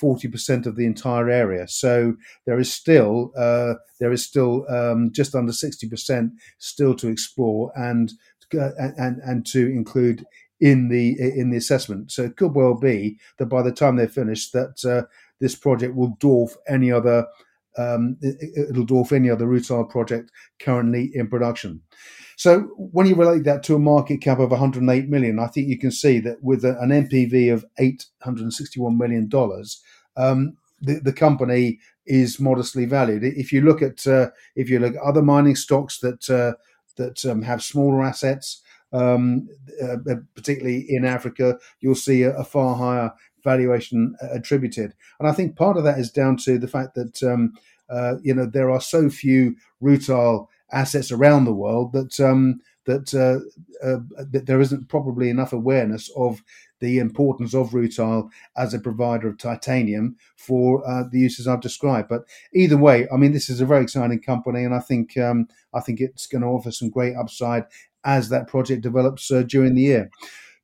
40% 0.00 0.66
of 0.66 0.76
the 0.76 0.86
entire 0.86 1.30
area. 1.30 1.68
So 1.68 2.14
there 2.46 2.58
is 2.58 2.72
still 2.72 3.32
uh, 3.36 3.74
there 4.00 4.12
is 4.12 4.24
still 4.24 4.66
um, 4.68 5.12
just 5.12 5.34
under 5.34 5.52
60% 5.52 6.30
still 6.58 6.94
to 6.94 7.08
explore 7.08 7.72
and 7.76 8.12
uh, 8.58 8.70
and 8.78 9.18
and 9.18 9.46
to 9.46 9.66
include 9.66 10.24
in 10.60 10.88
the 10.88 11.16
in 11.18 11.50
the 11.50 11.56
assessment. 11.56 12.10
So 12.12 12.24
it 12.24 12.36
could 12.36 12.54
well 12.54 12.74
be 12.74 13.18
that 13.38 13.46
by 13.46 13.62
the 13.62 13.72
time 13.72 13.96
they're 13.96 14.08
finished, 14.08 14.52
that 14.52 14.84
uh, 14.84 15.06
this 15.40 15.54
project 15.54 15.94
will 15.94 16.16
dwarf 16.16 16.56
any 16.68 16.90
other. 16.90 17.26
Um, 17.76 18.16
it, 18.20 18.74
will 18.74 18.86
dwarf 18.86 19.12
any 19.12 19.30
other 19.30 19.46
rutile 19.46 19.88
project 19.88 20.30
currently 20.60 21.10
in 21.12 21.28
production. 21.28 21.80
So 22.36 22.60
when 22.76 23.06
you 23.06 23.14
relate 23.14 23.44
that 23.44 23.62
to 23.64 23.74
a 23.74 23.78
market 23.80 24.20
cap 24.20 24.38
of 24.38 24.50
108 24.50 25.08
million, 25.08 25.38
I 25.38 25.46
think 25.48 25.68
you 25.68 25.78
can 25.78 25.90
see 25.90 26.20
that 26.20 26.42
with 26.42 26.64
an 26.64 26.90
NPV 26.90 27.52
of 27.52 27.64
861 27.78 28.98
million 28.98 29.28
dollars, 29.28 29.82
um, 30.16 30.56
the, 30.80 31.00
the 31.00 31.12
company 31.12 31.78
is 32.06 32.40
modestly 32.40 32.84
valued. 32.84 33.24
If 33.24 33.52
you 33.52 33.62
look 33.62 33.82
at 33.82 34.06
uh, 34.06 34.30
if 34.56 34.68
you 34.68 34.78
look 34.78 34.94
at 34.94 35.02
other 35.02 35.22
mining 35.22 35.56
stocks 35.56 35.98
that 36.00 36.28
uh, 36.28 36.54
that 36.96 37.24
um, 37.24 37.42
have 37.42 37.62
smaller 37.62 38.02
assets, 38.02 38.62
um, 38.92 39.48
uh 39.82 39.96
particularly 40.34 40.86
in 40.88 41.04
Africa, 41.04 41.58
you'll 41.80 41.94
see 41.94 42.22
a, 42.22 42.36
a, 42.36 42.44
far 42.44 42.76
higher 42.76 43.12
valuation 43.44 44.16
uh, 44.22 44.28
attributed. 44.32 44.94
And 45.20 45.28
I 45.28 45.32
think 45.32 45.56
part 45.56 45.76
of 45.76 45.84
that 45.84 45.98
is 45.98 46.10
down 46.10 46.36
to 46.38 46.58
the 46.58 46.68
fact 46.68 46.94
that 46.94 47.22
um, 47.22 47.52
uh, 47.88 48.14
you 48.22 48.34
know 48.34 48.46
there 48.46 48.70
are 48.70 48.80
so 48.80 49.10
few 49.10 49.56
rutile 49.82 50.48
assets 50.72 51.12
around 51.12 51.44
the 51.44 51.52
world 51.52 51.92
that 51.92 52.18
um, 52.18 52.60
that, 52.86 53.14
uh, 53.14 53.86
uh, 53.86 54.00
that 54.30 54.46
there 54.46 54.60
isn't 54.60 54.88
probably 54.88 55.30
enough 55.30 55.52
awareness 55.52 56.10
of 56.16 56.42
the 56.80 56.98
importance 56.98 57.54
of 57.54 57.70
rutile 57.70 58.28
as 58.56 58.74
a 58.74 58.78
provider 58.78 59.28
of 59.28 59.38
titanium 59.38 60.16
for 60.36 60.86
uh, 60.86 61.04
the 61.10 61.18
uses 61.18 61.46
I've 61.46 61.62
described. 61.62 62.08
But 62.08 62.24
either 62.52 62.76
way, 62.76 63.06
I 63.12 63.16
mean, 63.16 63.32
this 63.32 63.48
is 63.48 63.60
a 63.60 63.66
very 63.66 63.82
exciting 63.82 64.20
company, 64.20 64.64
and 64.64 64.74
I 64.74 64.80
think 64.80 65.16
um, 65.16 65.48
I 65.72 65.80
think 65.80 66.00
it's 66.00 66.26
going 66.26 66.42
to 66.42 66.48
offer 66.48 66.70
some 66.70 66.90
great 66.90 67.16
upside 67.16 67.64
as 68.04 68.28
that 68.28 68.48
project 68.48 68.82
develops 68.82 69.30
uh, 69.30 69.42
during 69.42 69.74
the 69.74 69.82
year. 69.82 70.10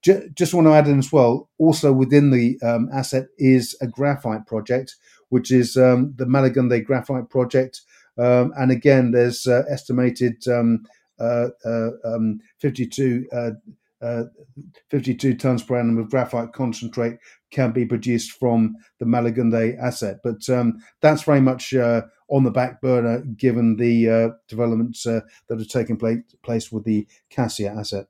Just 0.03 0.55
want 0.55 0.67
to 0.67 0.73
add 0.73 0.89
in 0.89 0.99
as 0.99 1.13
well. 1.13 1.51
Also 1.59 1.93
within 1.93 2.31
the 2.31 2.59
um, 2.63 2.89
asset 2.93 3.27
is 3.39 3.77
a 3.83 3.87
graphite 3.87 4.47
project, 4.47 4.97
which 5.29 5.51
is 5.51 5.77
um, 5.77 6.15
the 6.17 6.25
Malingunde 6.25 6.85
Graphite 6.85 7.29
Project, 7.29 7.83
um, 8.21 8.53
and 8.57 8.71
again, 8.71 9.13
there's 9.13 9.47
uh, 9.47 9.63
estimated 9.71 10.47
um, 10.47 10.85
uh, 11.19 11.49
uh, 11.65 11.91
um, 12.05 12.41
52, 12.59 13.27
uh, 13.33 14.25
52 14.91 15.37
tons 15.37 15.63
per 15.63 15.79
annum 15.79 15.99
of 15.99 16.11
graphite 16.11 16.53
concentrate 16.53 17.19
can 17.51 17.73
be 17.73 17.87
produced 17.87 18.33
from 18.33 18.77
the 18.99 19.07
Malingunde 19.07 19.79
asset. 19.79 20.19
But 20.23 20.49
um, 20.51 20.83
that's 21.01 21.23
very 21.23 21.41
much 21.41 21.73
uh, 21.73 22.03
on 22.29 22.45
the 22.45 22.51
back 22.51 22.81
burner 22.83 23.21
given 23.37 23.77
the 23.77 24.09
uh, 24.09 24.29
developments 24.49 25.07
uh, 25.07 25.21
that 25.49 25.69
taken 25.71 25.97
place, 25.97 26.21
place 26.43 26.71
with 26.71 26.85
the 26.85 27.07
Kasiya 27.35 27.79
asset. 27.79 28.07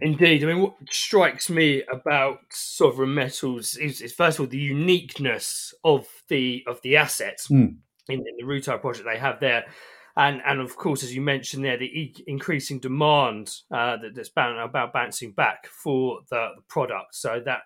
Indeed. 0.00 0.44
I 0.44 0.46
mean, 0.46 0.62
what 0.62 0.74
strikes 0.90 1.50
me 1.50 1.82
about 1.90 2.38
sovereign 2.50 3.14
metals 3.14 3.76
is, 3.76 4.00
is 4.00 4.12
first 4.12 4.38
of 4.38 4.44
all 4.44 4.46
the 4.46 4.56
uniqueness 4.56 5.74
of 5.82 6.06
the 6.28 6.62
of 6.66 6.80
the 6.82 6.96
assets. 6.96 7.48
Mm 7.48 7.78
in, 8.08 8.20
in 8.26 8.36
the 8.36 8.44
rutile 8.44 8.80
project 8.80 9.06
they 9.10 9.18
have 9.18 9.40
there. 9.40 9.66
And, 10.16 10.42
and 10.44 10.60
of 10.60 10.76
course, 10.76 11.04
as 11.04 11.14
you 11.14 11.20
mentioned 11.20 11.64
there, 11.64 11.76
the 11.76 11.84
e- 11.84 12.24
increasing 12.26 12.80
demand 12.80 13.52
uh, 13.70 13.98
that, 13.98 14.16
that's 14.16 14.30
bound, 14.30 14.58
about 14.58 14.92
bouncing 14.92 15.30
back 15.30 15.66
for 15.66 16.20
the, 16.28 16.50
the, 16.56 16.62
product. 16.62 17.14
So 17.14 17.40
that 17.44 17.62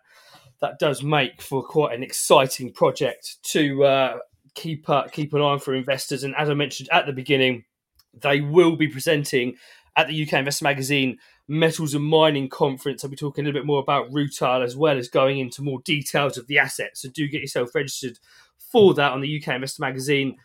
that 0.60 0.78
does 0.78 1.02
make 1.02 1.40
for 1.40 1.62
quite 1.62 1.94
an 1.94 2.02
exciting 2.02 2.72
project 2.72 3.38
to 3.44 3.84
uh, 3.84 4.18
keep 4.54 4.88
uh, 4.90 5.04
keep 5.04 5.32
an 5.32 5.40
eye 5.40 5.44
on 5.44 5.60
for 5.60 5.74
investors. 5.74 6.24
And 6.24 6.36
as 6.36 6.50
I 6.50 6.54
mentioned 6.54 6.90
at 6.92 7.06
the 7.06 7.12
beginning, 7.12 7.64
they 8.12 8.42
will 8.42 8.76
be 8.76 8.86
presenting 8.86 9.56
at 9.96 10.08
the 10.08 10.22
UK 10.22 10.34
Investor 10.34 10.64
Magazine 10.64 11.18
Metals 11.52 11.94
and 11.94 12.04
Mining 12.04 12.48
Conference. 12.48 13.04
I'll 13.04 13.10
be 13.10 13.16
talking 13.16 13.44
a 13.44 13.46
little 13.46 13.60
bit 13.60 13.66
more 13.66 13.80
about 13.80 14.10
rutile 14.10 14.64
as 14.64 14.74
well 14.74 14.96
as 14.96 15.08
going 15.08 15.38
into 15.38 15.62
more 15.62 15.80
details 15.84 16.38
of 16.38 16.46
the 16.46 16.58
assets. 16.58 17.02
So 17.02 17.10
do 17.10 17.28
get 17.28 17.42
yourself 17.42 17.74
registered 17.74 18.18
for 18.58 18.94
that 18.94 19.12
on 19.12 19.20
the 19.20 19.38
UK 19.40 19.54
Investor 19.54 19.82
Magazine 19.82 20.38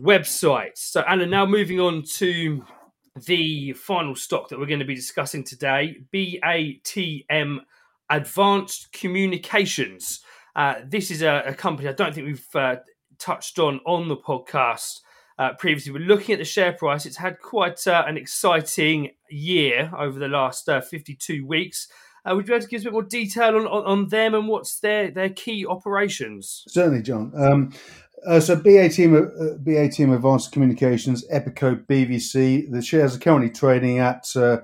website. 0.00 0.72
So, 0.76 1.00
Anna, 1.02 1.24
now 1.24 1.46
moving 1.46 1.80
on 1.80 2.02
to 2.16 2.62
the 3.24 3.72
final 3.72 4.14
stock 4.14 4.50
that 4.50 4.58
we're 4.58 4.66
going 4.66 4.78
to 4.80 4.84
be 4.84 4.94
discussing 4.94 5.42
today 5.42 5.96
BATM 6.12 7.60
Advanced 8.10 8.92
Communications. 8.92 10.20
Uh, 10.54 10.74
this 10.84 11.10
is 11.10 11.22
a, 11.22 11.44
a, 11.46 11.54
company 11.54 11.88
I 11.88 11.92
don't 11.92 12.14
think 12.14 12.26
we've 12.26 12.56
uh, 12.56 12.76
touched 13.18 13.58
on 13.58 13.80
on 13.86 14.08
the 14.08 14.16
podcast 14.16 15.00
uh, 15.42 15.54
previously. 15.54 15.92
We're 15.92 16.06
looking 16.06 16.34
at 16.34 16.38
the 16.38 16.44
share 16.44 16.72
price. 16.72 17.04
It's 17.04 17.16
had 17.16 17.40
quite 17.40 17.86
uh, 17.86 18.04
an 18.06 18.16
exciting 18.16 19.10
year 19.28 19.90
over 19.98 20.18
the 20.18 20.28
last 20.28 20.68
uh, 20.68 20.80
52 20.80 21.44
weeks. 21.44 21.88
Uh, 22.24 22.36
would 22.36 22.44
you 22.44 22.52
be 22.52 22.54
able 22.54 22.62
to 22.62 22.68
give 22.68 22.78
us 22.78 22.82
a 22.82 22.86
bit 22.86 22.92
more 22.92 23.02
detail 23.02 23.56
on, 23.56 23.66
on, 23.66 23.84
on, 23.84 24.08
them 24.08 24.34
and 24.34 24.46
what's 24.46 24.78
their, 24.78 25.10
their 25.10 25.30
key 25.30 25.66
operations? 25.66 26.62
Certainly, 26.68 27.02
John. 27.02 27.32
Um, 27.36 27.72
uh, 28.24 28.38
so 28.38 28.54
BATM, 28.54 29.16
uh, 29.16 29.58
BATM 29.58 30.14
Advanced 30.14 30.52
Communications, 30.52 31.26
Epico 31.34 31.84
BVC. 31.86 32.70
The 32.70 32.80
shares 32.80 33.16
are 33.16 33.18
currently 33.18 33.50
trading 33.50 33.98
at 33.98 34.24
uh, 34.36 34.58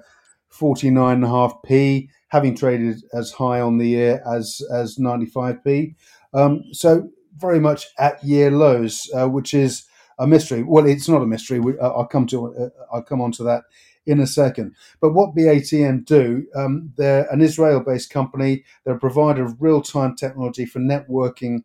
49.5p, 0.56 2.08
having 2.28 2.56
traded 2.56 3.02
as 3.12 3.32
high 3.32 3.60
on 3.60 3.78
the 3.78 3.88
year 3.88 4.22
as 4.32 4.60
as 4.72 4.96
95p. 4.96 5.96
Um, 6.32 6.62
so 6.70 7.10
very 7.36 7.58
much 7.58 7.86
at 7.98 8.22
year 8.22 8.52
lows, 8.52 9.10
uh, 9.16 9.28
which 9.28 9.54
is 9.54 9.87
a 10.18 10.26
mystery. 10.26 10.62
Well, 10.62 10.86
it's 10.86 11.08
not 11.08 11.22
a 11.22 11.26
mystery. 11.26 11.60
We, 11.60 11.78
I'll 11.80 12.06
come 12.06 12.26
to 12.28 12.54
uh, 12.54 12.68
I'll 12.92 13.02
come 13.02 13.20
on 13.20 13.32
to 13.32 13.44
that 13.44 13.64
in 14.06 14.20
a 14.20 14.26
second. 14.26 14.74
But 15.00 15.12
what 15.12 15.34
BATM 15.34 16.04
do, 16.06 16.46
um, 16.54 16.92
they're 16.96 17.26
an 17.32 17.40
Israel 17.42 17.80
based 17.80 18.10
company. 18.10 18.64
They're 18.84 18.96
a 18.96 19.00
provider 19.00 19.44
of 19.44 19.60
real 19.60 19.82
time 19.82 20.16
technology 20.16 20.66
for 20.66 20.80
networking 20.80 21.62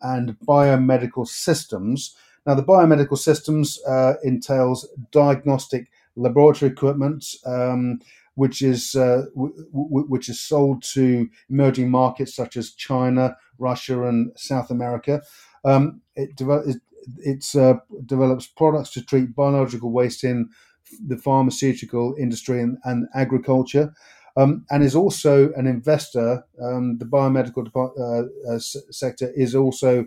and 0.00 0.36
biomedical 0.46 1.26
systems. 1.28 2.16
Now, 2.46 2.54
the 2.54 2.64
biomedical 2.64 3.18
systems 3.18 3.80
uh, 3.86 4.14
entails 4.24 4.88
diagnostic 5.12 5.90
laboratory 6.16 6.72
equipment, 6.72 7.24
um, 7.46 8.00
which 8.34 8.62
is 8.62 8.94
uh, 8.94 9.24
w- 9.34 9.54
w- 9.72 10.06
which 10.08 10.28
is 10.28 10.40
sold 10.40 10.82
to 10.94 11.28
emerging 11.50 11.90
markets 11.90 12.34
such 12.34 12.56
as 12.56 12.72
China, 12.72 13.36
Russia, 13.58 14.04
and 14.04 14.32
South 14.36 14.70
America. 14.70 15.22
Um, 15.64 16.00
it, 16.16 16.36
de- 16.36 16.74
it's, 17.18 17.54
uh, 17.54 17.74
develops 18.06 18.46
products 18.46 18.90
to 18.90 19.04
treat 19.04 19.34
biological 19.34 19.90
waste 19.90 20.24
in 20.24 20.48
the 21.06 21.16
pharmaceutical 21.16 22.14
industry 22.18 22.60
and, 22.60 22.78
and 22.84 23.08
agriculture, 23.14 23.94
um, 24.36 24.64
and 24.70 24.82
is 24.82 24.94
also 24.94 25.52
an 25.54 25.66
investor. 25.66 26.44
Um, 26.62 26.98
the 26.98 27.04
biomedical 27.04 27.68
uh, 27.76 28.52
uh, 28.52 28.58
sector 28.58 29.32
is 29.34 29.54
also 29.54 30.06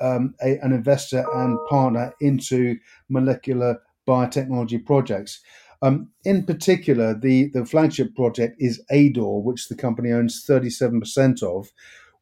um, 0.00 0.34
a, 0.42 0.58
an 0.58 0.72
investor 0.72 1.24
and 1.34 1.58
partner 1.68 2.14
into 2.20 2.76
molecular 3.08 3.80
biotechnology 4.06 4.84
projects. 4.84 5.40
Um, 5.82 6.10
in 6.24 6.44
particular, 6.44 7.14
the, 7.14 7.50
the 7.52 7.66
flagship 7.66 8.14
project 8.14 8.56
is 8.58 8.82
ADOR, 8.90 9.42
which 9.42 9.68
the 9.68 9.74
company 9.74 10.12
owns 10.12 10.44
37% 10.46 11.42
of, 11.42 11.70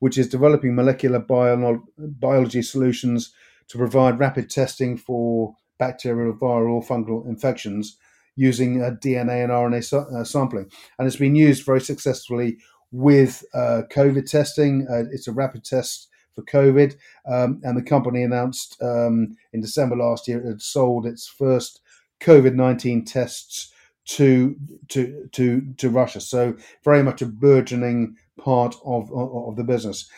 which 0.00 0.18
is 0.18 0.28
developing 0.28 0.74
molecular 0.74 1.20
bio- 1.20 1.84
biology 1.96 2.62
solutions 2.62 3.32
to 3.72 3.78
provide 3.78 4.18
rapid 4.18 4.50
testing 4.50 4.98
for 4.98 5.56
bacterial, 5.78 6.34
viral, 6.34 6.86
fungal 6.86 7.26
infections 7.26 7.96
using 8.36 8.80
DNA 8.80 9.42
and 9.42 9.50
RNA 9.50 10.14
uh, 10.14 10.24
sampling. 10.24 10.70
And 10.98 11.08
it's 11.08 11.16
been 11.16 11.34
used 11.34 11.64
very 11.64 11.80
successfully 11.80 12.58
with 12.90 13.42
uh, 13.54 13.82
COVID 13.90 14.30
testing. 14.30 14.86
Uh, 14.90 15.04
it's 15.10 15.26
a 15.26 15.32
rapid 15.32 15.64
test 15.64 16.08
for 16.34 16.42
COVID. 16.42 16.96
Um, 17.26 17.62
and 17.64 17.74
the 17.74 17.82
company 17.82 18.22
announced 18.22 18.76
um, 18.82 19.38
in 19.54 19.62
December 19.62 19.96
last 19.96 20.28
year 20.28 20.40
it 20.40 20.48
had 20.48 20.60
sold 20.60 21.06
its 21.06 21.26
first 21.26 21.80
COVID 22.20 22.54
19 22.54 23.06
tests 23.06 23.72
to, 24.04 24.54
to, 24.88 25.30
to, 25.32 25.62
to 25.78 25.88
Russia. 25.88 26.20
So, 26.20 26.56
very 26.84 27.02
much 27.02 27.22
a 27.22 27.26
burgeoning 27.26 28.16
part 28.38 28.74
of, 28.84 29.10
of, 29.12 29.48
of 29.48 29.56
the 29.56 29.64
business. 29.64 30.10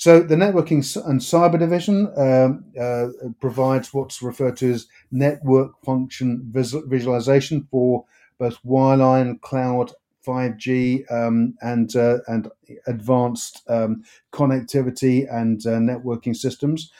So 0.00 0.20
the 0.20 0.34
networking 0.34 0.80
and 1.06 1.20
cyber 1.20 1.58
division 1.58 2.10
um, 2.16 2.64
uh, 2.80 3.08
provides 3.38 3.92
what's 3.92 4.22
referred 4.22 4.56
to 4.56 4.72
as 4.72 4.86
network 5.12 5.72
function 5.84 6.50
virtualization 6.50 7.68
for 7.68 8.06
both 8.38 8.56
wireline, 8.64 9.38
cloud, 9.42 9.92
5G, 10.26 11.04
um, 11.12 11.52
and 11.60 11.94
uh, 11.96 12.20
and 12.28 12.50
advanced 12.86 13.60
um, 13.68 14.02
connectivity 14.32 15.30
and 15.30 15.66
uh, 15.66 15.72
networking 15.72 16.34
systems. 16.34 16.90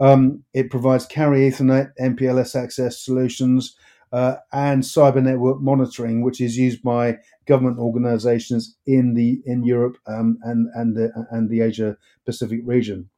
Um, 0.00 0.42
it 0.52 0.68
provides 0.68 1.06
carrier 1.06 1.52
Ethernet, 1.52 1.92
MPLS 2.00 2.60
access 2.60 2.98
solutions, 2.98 3.76
uh, 4.12 4.36
and 4.52 4.82
cyber 4.82 5.22
network 5.22 5.60
monitoring, 5.60 6.22
which 6.22 6.40
is 6.40 6.56
used 6.56 6.82
by 6.82 7.18
government 7.46 7.78
organisations 7.78 8.76
in 8.86 9.14
the 9.14 9.40
in 9.46 9.64
Europe 9.64 9.98
um, 10.06 10.38
and 10.42 10.68
and 10.74 10.96
the 10.96 11.10
and 11.30 11.50
the 11.50 11.60
Asia 11.60 11.96
Pacific 12.24 12.60
region. 12.64 13.08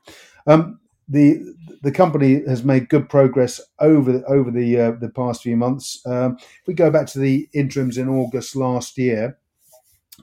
Um, 0.46 0.80
the 1.08 1.40
the 1.82 1.92
company 1.92 2.42
has 2.46 2.64
made 2.64 2.88
good 2.88 3.08
progress 3.08 3.60
over 3.80 4.22
over 4.28 4.50
the 4.50 4.80
uh, 4.80 4.90
the 4.92 5.10
past 5.10 5.42
few 5.42 5.56
months. 5.56 6.00
Um, 6.06 6.36
if 6.38 6.66
we 6.66 6.74
go 6.74 6.90
back 6.90 7.06
to 7.08 7.18
the 7.18 7.48
interims 7.52 7.98
in 7.98 8.08
August 8.08 8.54
last 8.54 8.96
year, 8.96 9.36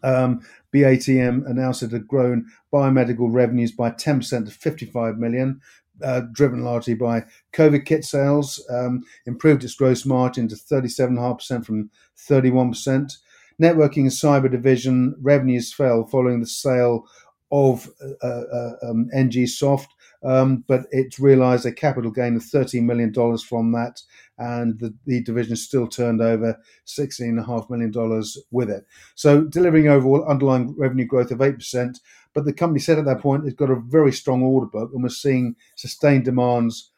um, 0.03 0.41
BATM 0.73 1.49
announced 1.49 1.84
it 1.84 1.91
had 1.91 2.08
grown 2.08 2.45
biomedical 2.71 3.27
revenues 3.32 3.71
by 3.71 3.91
10% 3.91 4.45
to 4.45 4.51
55 4.51 5.17
million, 5.17 5.62
uh, 6.03 6.21
driven 6.31 6.63
largely 6.63 6.93
by 6.93 7.23
COVID 7.53 7.86
kit 7.86 8.05
sales, 8.05 8.63
um, 8.69 9.03
improved 9.25 9.63
its 9.63 9.75
gross 9.75 10.05
margin 10.05 10.47
to 10.47 10.55
37.5% 10.55 11.65
from 11.65 11.89
31%. 12.29 13.17
Networking 13.62 14.03
and 14.03 14.12
cyber 14.12 14.51
division 14.51 15.15
revenues 15.19 15.73
fell 15.73 16.05
following 16.05 16.39
the 16.39 16.47
sale 16.47 17.05
of 17.51 17.89
uh, 18.21 18.27
uh, 18.27 18.73
um, 18.83 19.10
NG 19.13 19.47
Soft, 19.47 19.91
um, 20.23 20.63
but 20.67 20.81
it's 20.91 21.19
realised 21.19 21.65
a 21.65 21.71
capital 21.71 22.12
gain 22.12 22.36
of 22.36 22.43
$13 22.43 22.83
million 22.83 23.13
from 23.38 23.71
that, 23.71 24.01
and 24.38 24.80
the, 24.80 24.93
the 25.06 25.21
division 25.23 25.56
still 25.56 25.88
turned 25.88 26.21
over 26.21 26.58
$16.5 26.86 27.69
million 27.69 28.23
with 28.52 28.69
it. 28.69 28.86
So 29.15 29.43
delivering 29.43 29.88
overall 29.88 30.26
underlying 30.26 30.76
revenue 30.78 31.06
growth 31.06 31.32
of 31.32 31.39
8%, 31.39 32.00
but 32.34 32.45
the 32.45 32.54
company 32.54 32.80
said 32.80 33.00
at 33.00 33.06
that 33.06 33.21
point 33.21 33.45
it's 33.45 33.56
got 33.56 33.71
a 33.71 33.82
very 33.88 34.12
strong 34.12 34.43
order 34.43 34.67
book 34.67 34.91
and 34.93 35.04
was 35.04 35.21
seeing 35.21 35.56
sustained 35.76 36.26
demands 36.26 36.91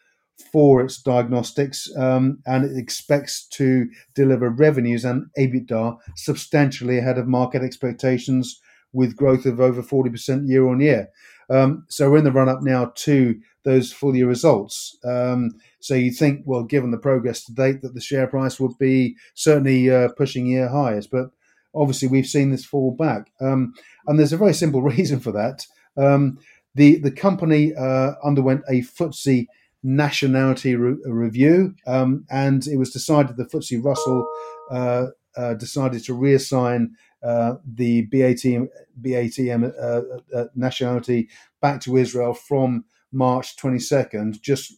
for 0.52 0.82
its 0.82 1.02
diagnostics, 1.02 1.89
um, 1.97 2.39
and 2.45 2.63
it 2.63 2.78
expects 2.78 3.45
to 3.47 3.89
deliver 4.15 4.49
revenues 4.49 5.04
and 5.04 5.25
EBITDA 5.38 5.97
substantially 6.15 6.97
ahead 6.97 7.17
of 7.17 7.28
market 7.28 7.62
expectations 7.62 8.62
with 8.93 9.15
growth 9.15 9.45
of 9.45 9.60
over 9.60 9.84
40% 9.84 10.47
year 10.47 10.67
on 10.67 10.80
year. 10.80 11.10
Um, 11.49 11.86
so 11.89 12.10
we're 12.10 12.19
in 12.19 12.23
the 12.23 12.32
run 12.32 12.49
up 12.49 12.62
now 12.62 12.91
to 12.95 13.39
those 13.63 13.91
full 13.91 14.15
year 14.15 14.28
results. 14.28 14.97
Um, 15.04 15.52
so 15.80 15.96
you 15.96 16.12
think, 16.12 16.42
well, 16.46 16.63
given 16.63 16.92
the 16.92 16.98
progress 16.98 17.44
to 17.46 17.54
date, 17.54 17.82
that 17.82 17.94
the 17.94 18.02
share 18.02 18.28
price 18.28 18.60
would 18.60 18.78
be 18.78 19.15
certainly 19.34 19.89
uh, 19.89 20.10
pushing 20.18 20.46
year 20.46 20.68
highs, 20.70 21.08
but 21.08 21.32
obviously 21.74 22.08
we've 22.08 22.26
seen 22.26 22.52
this 22.52 22.65
fall 22.65 22.92
back, 22.92 23.32
um, 23.42 23.74
and 24.08 24.20
there's 24.20 24.34
a 24.34 24.38
very 24.38 24.54
simple 24.54 24.82
reason 24.96 25.20
for 25.20 25.32
that. 25.32 25.65
Um, 25.98 26.39
the 26.76 27.00
the 27.00 27.12
company 27.12 27.74
uh, 27.76 28.13
underwent 28.24 28.62
a 28.70 28.82
FTSE 28.82 29.48
nationality 29.84 30.76
re- 30.76 30.98
review, 31.06 31.76
um, 31.88 32.26
and 32.30 32.68
it 32.68 32.78
was 32.78 32.92
decided 32.92 33.38
the 33.38 33.46
FTSE 33.46 33.84
Russell 33.84 34.28
uh, 34.72 35.08
uh, 35.36 35.54
decided 35.56 36.04
to 36.04 36.13
reassign 36.15 36.92
uh, 37.24 37.56
the 37.65 38.08
BATM, 38.08 38.68
BATM 39.02 39.74
uh, 39.82 40.38
uh, 40.38 40.46
nationality 40.56 41.30
back 41.62 41.82
to 41.82 41.98
Israel 41.98 42.34
from 42.34 42.86
March 43.12 43.56
22nd, 43.58 44.39
just 44.41 44.74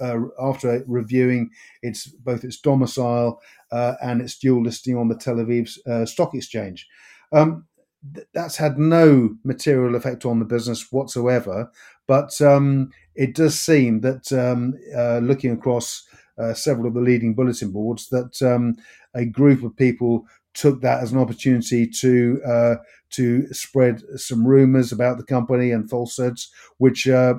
uh, 0.00 0.18
after 0.40 0.84
reviewing 0.86 1.50
its 1.82 2.06
both 2.06 2.44
its 2.44 2.60
domicile 2.60 3.40
uh, 3.70 3.94
and 4.02 4.20
its 4.20 4.38
dual 4.38 4.62
listing 4.62 4.96
on 4.96 5.08
the 5.08 5.16
Tel 5.16 5.36
Aviv 5.36 5.68
Stock 6.08 6.34
Exchange. 6.34 6.86
Um, 7.32 7.66
th- 8.14 8.26
that's 8.34 8.56
had 8.56 8.78
no 8.78 9.36
material 9.44 9.94
effect 9.94 10.26
on 10.26 10.38
the 10.38 10.44
business 10.44 10.92
whatsoever, 10.92 11.70
but 12.06 12.40
um, 12.42 12.90
it 13.14 13.34
does 13.34 13.58
seem 13.58 14.00
that 14.00 14.30
um, 14.32 14.74
looking 15.26 15.52
across 15.52 16.06
several 16.54 16.88
of 16.88 16.94
the 16.94 17.00
leading 17.00 17.34
bulletin 17.34 17.70
boards, 17.70 18.08
that 18.08 18.42
um, 18.42 18.76
a 19.14 19.24
group 19.24 19.62
of 19.62 19.76
people 19.76 20.26
took 20.54 20.80
that 20.82 21.02
as 21.02 21.12
an 21.12 21.18
opportunity 21.18 21.86
to 21.86 22.40
uh, 22.46 22.74
to 23.10 23.52
spread 23.52 24.02
some 24.16 24.46
rumours 24.46 24.92
about 24.92 25.18
the 25.18 25.24
company 25.24 25.70
and 25.70 25.88
falsehoods, 25.88 26.50
which 26.78 27.08
uh, 27.08 27.34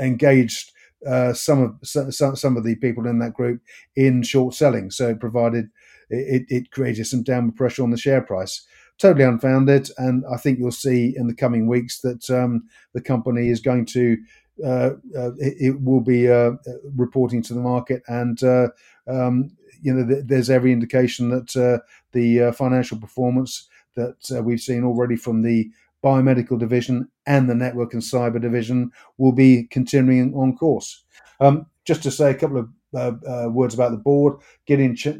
engaged 0.00 0.72
uh, 1.06 1.32
some 1.32 1.62
of 1.62 1.76
some, 1.82 2.36
some 2.36 2.56
of 2.56 2.64
the 2.64 2.76
people 2.76 3.06
in 3.06 3.18
that 3.18 3.34
group 3.34 3.60
in 3.96 4.22
short 4.22 4.54
selling. 4.54 4.90
So 4.90 5.10
it 5.10 5.20
provided 5.20 5.68
it, 6.10 6.44
it 6.48 6.70
created 6.70 7.06
some 7.06 7.22
downward 7.22 7.56
pressure 7.56 7.82
on 7.82 7.90
the 7.90 7.96
share 7.96 8.22
price. 8.22 8.66
Totally 8.98 9.24
unfounded, 9.24 9.88
and 9.98 10.22
I 10.32 10.36
think 10.36 10.58
you'll 10.58 10.70
see 10.70 11.14
in 11.16 11.26
the 11.26 11.34
coming 11.34 11.66
weeks 11.66 12.00
that 12.00 12.28
um, 12.30 12.68
the 12.92 13.00
company 13.00 13.48
is 13.48 13.60
going 13.60 13.86
to 13.86 14.16
uh, 14.64 14.90
uh, 15.16 15.32
it, 15.38 15.54
it, 15.58 15.82
will 15.82 16.02
be 16.02 16.30
uh, 16.30 16.52
reporting 16.94 17.42
to 17.42 17.54
the 17.54 17.60
market 17.60 18.02
and 18.06 18.42
uh, 18.44 18.68
um, 19.08 19.50
you 19.82 19.92
know, 19.92 20.06
th- 20.06 20.24
there's 20.26 20.50
every 20.50 20.72
indication 20.72 21.28
that 21.30 21.56
uh, 21.56 21.84
the 22.12 22.42
uh, 22.42 22.52
financial 22.52 22.98
performance 22.98 23.68
that 23.96 24.16
uh, 24.34 24.42
we've 24.42 24.60
seen 24.60 24.84
already 24.84 25.16
from 25.16 25.42
the 25.42 25.70
biomedical 26.02 26.58
division 26.58 27.08
and 27.26 27.48
the 27.48 27.54
network 27.54 27.92
and 27.92 28.02
cyber 28.02 28.40
division 28.40 28.90
will 29.18 29.32
be 29.32 29.64
continuing 29.64 30.34
on 30.34 30.56
course. 30.56 31.04
Um, 31.40 31.66
just 31.84 32.02
to 32.04 32.10
say 32.10 32.30
a 32.30 32.34
couple 32.34 32.58
of 32.58 32.68
uh, 32.94 33.48
words 33.50 33.74
about 33.74 33.90
the 33.90 33.96
board. 33.96 34.34
Gideon 34.66 34.94
Ch- 34.94 35.18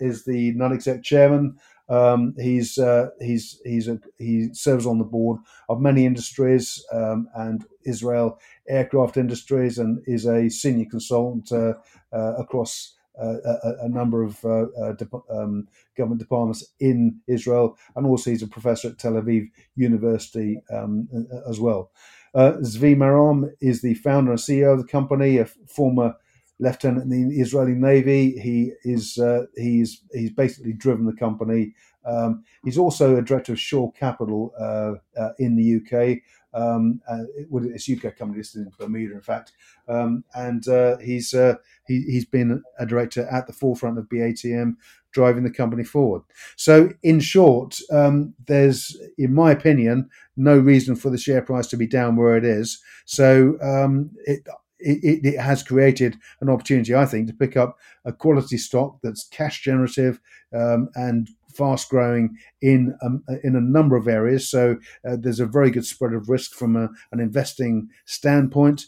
is 0.00 0.24
the 0.24 0.52
non-exec 0.56 1.02
chairman. 1.02 1.56
Um, 1.88 2.34
he's 2.38 2.76
uh, 2.76 3.08
he's 3.20 3.60
he's 3.64 3.88
a, 3.88 3.98
he 4.18 4.52
serves 4.52 4.84
on 4.84 4.98
the 4.98 5.04
board 5.04 5.40
of 5.70 5.80
many 5.80 6.04
industries 6.04 6.84
um, 6.92 7.28
and 7.34 7.64
Israel 7.86 8.38
aircraft 8.68 9.16
industries, 9.16 9.78
and 9.78 10.02
is 10.06 10.26
a 10.26 10.50
senior 10.50 10.84
consultant 10.90 11.50
uh, 11.50 11.74
uh, 12.12 12.34
across 12.36 12.94
a, 13.18 13.74
a, 13.82 13.88
number 13.88 14.22
of 14.22 14.44
uh, 14.44 14.66
uh, 14.80 14.94
um, 15.30 15.66
government 15.96 16.20
departments 16.20 16.64
in 16.80 17.20
Israel, 17.26 17.76
and 17.96 18.06
also 18.06 18.30
he's 18.30 18.42
a 18.42 18.46
professor 18.46 18.88
at 18.88 18.98
Tel 18.98 19.12
Aviv 19.12 19.50
University 19.76 20.60
um, 20.72 21.08
as 21.48 21.60
well. 21.60 21.90
Uh, 22.34 22.52
Zvi 22.62 22.96
Marom 22.96 23.50
is 23.60 23.82
the 23.82 23.94
founder 23.94 24.32
and 24.32 24.40
CEO 24.40 24.72
of 24.72 24.78
the 24.78 24.86
company, 24.86 25.38
a 25.38 25.46
former 25.46 26.14
lieutenant 26.60 27.12
in 27.12 27.28
the 27.28 27.40
Israeli 27.40 27.72
Navy. 27.72 28.38
He 28.38 28.72
is 28.84 29.18
uh, 29.18 29.46
he's 29.56 30.02
he's 30.12 30.32
basically 30.32 30.72
driven 30.72 31.06
the 31.06 31.12
company. 31.12 31.74
Um, 32.04 32.44
he's 32.64 32.78
also 32.78 33.16
a 33.16 33.22
director 33.22 33.52
of 33.52 33.60
Shore 33.60 33.92
Capital 33.92 34.52
uh, 34.58 35.20
uh, 35.20 35.32
in 35.38 35.56
the 35.56 35.76
UK. 35.76 36.18
Um, 36.54 37.00
uh, 37.08 37.24
it's 37.36 37.88
UK 37.88 38.16
company 38.16 38.38
listed 38.38 38.62
in 38.62 38.72
Bermuda, 38.78 39.14
in 39.14 39.20
fact, 39.20 39.52
um, 39.86 40.24
and 40.34 40.66
uh, 40.68 40.96
he's 40.98 41.34
uh, 41.34 41.56
he, 41.86 42.02
he's 42.02 42.24
been 42.24 42.62
a 42.78 42.86
director 42.86 43.26
at 43.30 43.46
the 43.46 43.52
forefront 43.52 43.98
of 43.98 44.08
BATM, 44.08 44.76
driving 45.12 45.44
the 45.44 45.50
company 45.50 45.84
forward. 45.84 46.22
So, 46.56 46.90
in 47.02 47.20
short, 47.20 47.78
um, 47.90 48.34
there's, 48.46 48.96
in 49.16 49.34
my 49.34 49.50
opinion, 49.50 50.08
no 50.36 50.58
reason 50.58 50.96
for 50.96 51.10
the 51.10 51.18
share 51.18 51.42
price 51.42 51.66
to 51.68 51.76
be 51.76 51.86
down 51.86 52.16
where 52.16 52.36
it 52.36 52.44
is. 52.44 52.80
So, 53.04 53.58
um, 53.60 54.10
it, 54.24 54.46
it, 54.78 55.24
it, 55.24 55.40
has 55.40 55.62
created 55.62 56.16
an 56.40 56.48
opportunity, 56.48 56.94
I 56.94 57.04
think, 57.04 57.26
to 57.26 57.34
pick 57.34 57.56
up 57.56 57.78
a 58.04 58.12
quality 58.12 58.58
stock 58.58 58.98
that's 59.02 59.26
cash 59.28 59.62
generative 59.62 60.20
um, 60.54 60.88
and 60.94 61.28
fast 61.58 61.90
growing 61.90 62.36
in 62.62 62.96
um, 63.02 63.22
in 63.44 63.56
a 63.56 63.60
number 63.60 63.96
of 63.96 64.08
areas. 64.08 64.48
So 64.48 64.78
uh, 65.06 65.16
there's 65.18 65.40
a 65.40 65.46
very 65.46 65.70
good 65.70 65.84
spread 65.84 66.14
of 66.14 66.28
risk 66.28 66.54
from 66.54 66.76
a, 66.76 66.88
an 67.12 67.20
investing 67.20 67.88
standpoint. 68.06 68.86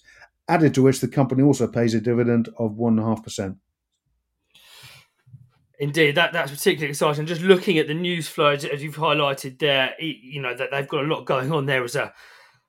Added 0.49 0.75
to 0.75 0.83
which, 0.83 1.01
the 1.01 1.09
company 1.09 1.43
also 1.43 1.67
pays 1.69 1.95
a 1.95 2.01
dividend 2.01 2.49
of 2.59 2.77
one 2.77 2.99
and 2.99 3.07
a 3.07 3.09
half 3.09 3.23
percent. 3.23 3.57
Indeed, 5.79 6.15
that 6.17 6.33
that's 6.33 6.51
particularly 6.51 6.91
exciting. 6.91 7.27
Just 7.27 7.41
looking 7.41 7.79
at 7.79 7.87
the 7.87 7.95
news 7.95 8.29
flow 8.29 8.51
as, 8.51 8.65
as 8.65 8.83
you've 8.83 8.97
highlighted 8.97 9.59
there, 9.59 9.95
you 9.99 10.43
know 10.43 10.55
that 10.55 10.71
they've 10.71 10.89
got 10.89 11.05
a 11.05 11.07
lot 11.09 11.25
going 11.25 11.53
on 11.53 11.67
there 11.67 11.85
as 11.85 11.97
a 11.97 12.13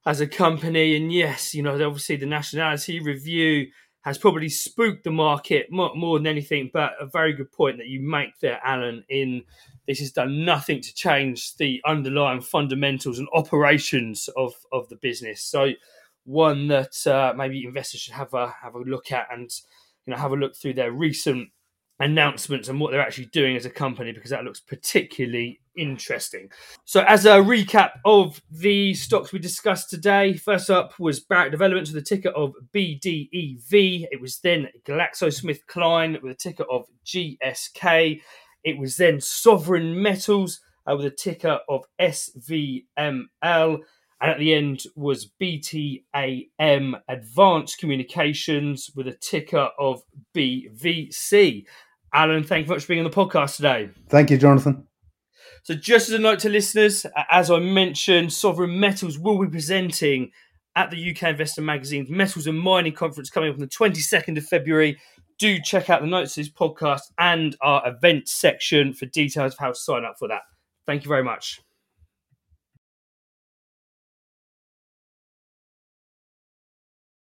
as 0.05 0.21
a 0.21 0.27
company, 0.27 0.95
and 0.95 1.11
yes, 1.11 1.53
you 1.53 1.61
know 1.61 1.73
obviously 1.73 2.15
the 2.15 2.25
nationality 2.25 2.99
review 2.99 3.67
has 4.01 4.17
probably 4.17 4.49
spooked 4.49 5.03
the 5.03 5.11
market 5.11 5.71
more, 5.71 5.95
more, 5.95 6.17
than 6.17 6.27
anything. 6.27 6.69
But 6.73 6.93
a 6.99 7.05
very 7.05 7.33
good 7.33 7.51
point 7.51 7.77
that 7.77 7.87
you 7.87 8.01
make 8.01 8.39
there, 8.39 8.59
Alan. 8.63 9.03
In 9.09 9.43
this 9.87 9.99
has 9.99 10.11
done 10.11 10.43
nothing 10.43 10.81
to 10.81 10.93
change 10.93 11.55
the 11.57 11.81
underlying 11.85 12.41
fundamentals 12.41 13.19
and 13.19 13.27
operations 13.33 14.29
of 14.35 14.53
of 14.71 14.89
the 14.89 14.95
business. 14.97 15.41
So 15.41 15.71
one 16.25 16.67
that 16.67 17.05
uh, 17.07 17.33
maybe 17.35 17.65
investors 17.65 18.01
should 18.01 18.13
have 18.13 18.33
a 18.33 18.49
have 18.61 18.75
a 18.75 18.79
look 18.79 19.11
at 19.11 19.27
and 19.31 19.51
you 20.05 20.11
know 20.11 20.17
have 20.17 20.31
a 20.31 20.35
look 20.35 20.55
through 20.55 20.73
their 20.73 20.91
recent 20.91 21.49
announcements 21.99 22.67
and 22.67 22.79
what 22.79 22.91
they're 22.91 23.01
actually 23.01 23.25
doing 23.27 23.55
as 23.55 23.65
a 23.65 23.69
company 23.69 24.11
because 24.11 24.31
that 24.31 24.43
looks 24.43 24.59
particularly 24.59 25.60
interesting. 25.75 26.49
So, 26.85 27.01
as 27.01 27.25
a 27.25 27.37
recap 27.37 27.91
of 28.05 28.41
the 28.49 28.93
stocks 28.93 29.31
we 29.31 29.39
discussed 29.39 29.89
today, 29.89 30.33
first 30.35 30.69
up 30.69 30.99
was 30.99 31.23
Barratt 31.23 31.51
Developments 31.51 31.91
with 31.91 32.01
a 32.01 32.05
ticker 32.05 32.29
of 32.29 32.53
BDEV. 32.73 34.07
It 34.11 34.21
was 34.21 34.39
then 34.39 34.69
GlaxoSmithKline 34.85 36.21
with 36.21 36.31
a 36.31 36.35
ticker 36.35 36.65
of 36.69 36.85
GSK. 37.05 38.21
It 38.63 38.77
was 38.77 38.97
then 38.97 39.19
Sovereign 39.19 40.01
Metals 40.01 40.61
uh, 40.89 40.95
with 40.95 41.05
a 41.05 41.11
ticker 41.11 41.59
of 41.69 41.85
SVML. 41.99 43.79
And 44.21 44.29
at 44.29 44.37
the 44.37 44.53
end 44.53 44.83
was 44.95 45.31
BATM 45.41 47.01
Advanced 47.07 47.79
Communications 47.79 48.91
with 48.95 49.07
a 49.07 49.17
ticker 49.19 49.69
of 49.79 50.03
BVC. 50.35 51.65
Alan, 52.13 52.43
thank 52.43 52.63
you 52.63 52.67
very 52.67 52.75
much 52.75 52.83
for 52.83 52.89
being 52.89 53.03
on 53.03 53.09
the 53.09 53.15
podcast 53.15 53.55
today. 53.55 53.89
Thank 54.09 54.29
you, 54.29 54.37
Jonathan. 54.37 54.85
So, 55.63 55.75
just 55.75 56.09
as 56.09 56.15
a 56.15 56.19
note 56.19 56.39
to 56.39 56.49
listeners, 56.49 57.05
as 57.29 57.51
I 57.51 57.59
mentioned, 57.59 58.33
Sovereign 58.33 58.79
Metals 58.79 59.19
will 59.19 59.39
be 59.39 59.47
presenting 59.47 60.31
at 60.75 60.89
the 60.89 61.11
UK 61.11 61.23
Investor 61.23 61.61
Magazine's 61.61 62.09
Metals 62.09 62.47
and 62.47 62.59
Mining 62.59 62.93
Conference 62.93 63.29
coming 63.29 63.49
up 63.49 63.55
on 63.55 63.61
the 63.61 63.67
22nd 63.67 64.37
of 64.37 64.45
February. 64.45 64.97
Do 65.37 65.59
check 65.59 65.89
out 65.89 66.01
the 66.01 66.07
notes 66.07 66.37
of 66.37 66.43
this 66.43 66.53
podcast 66.53 67.01
and 67.17 67.55
our 67.61 67.87
events 67.87 68.31
section 68.31 68.93
for 68.93 69.05
details 69.07 69.53
of 69.53 69.59
how 69.59 69.69
to 69.69 69.75
sign 69.75 70.05
up 70.05 70.15
for 70.17 70.27
that. 70.27 70.41
Thank 70.85 71.03
you 71.03 71.09
very 71.09 71.23
much. 71.23 71.61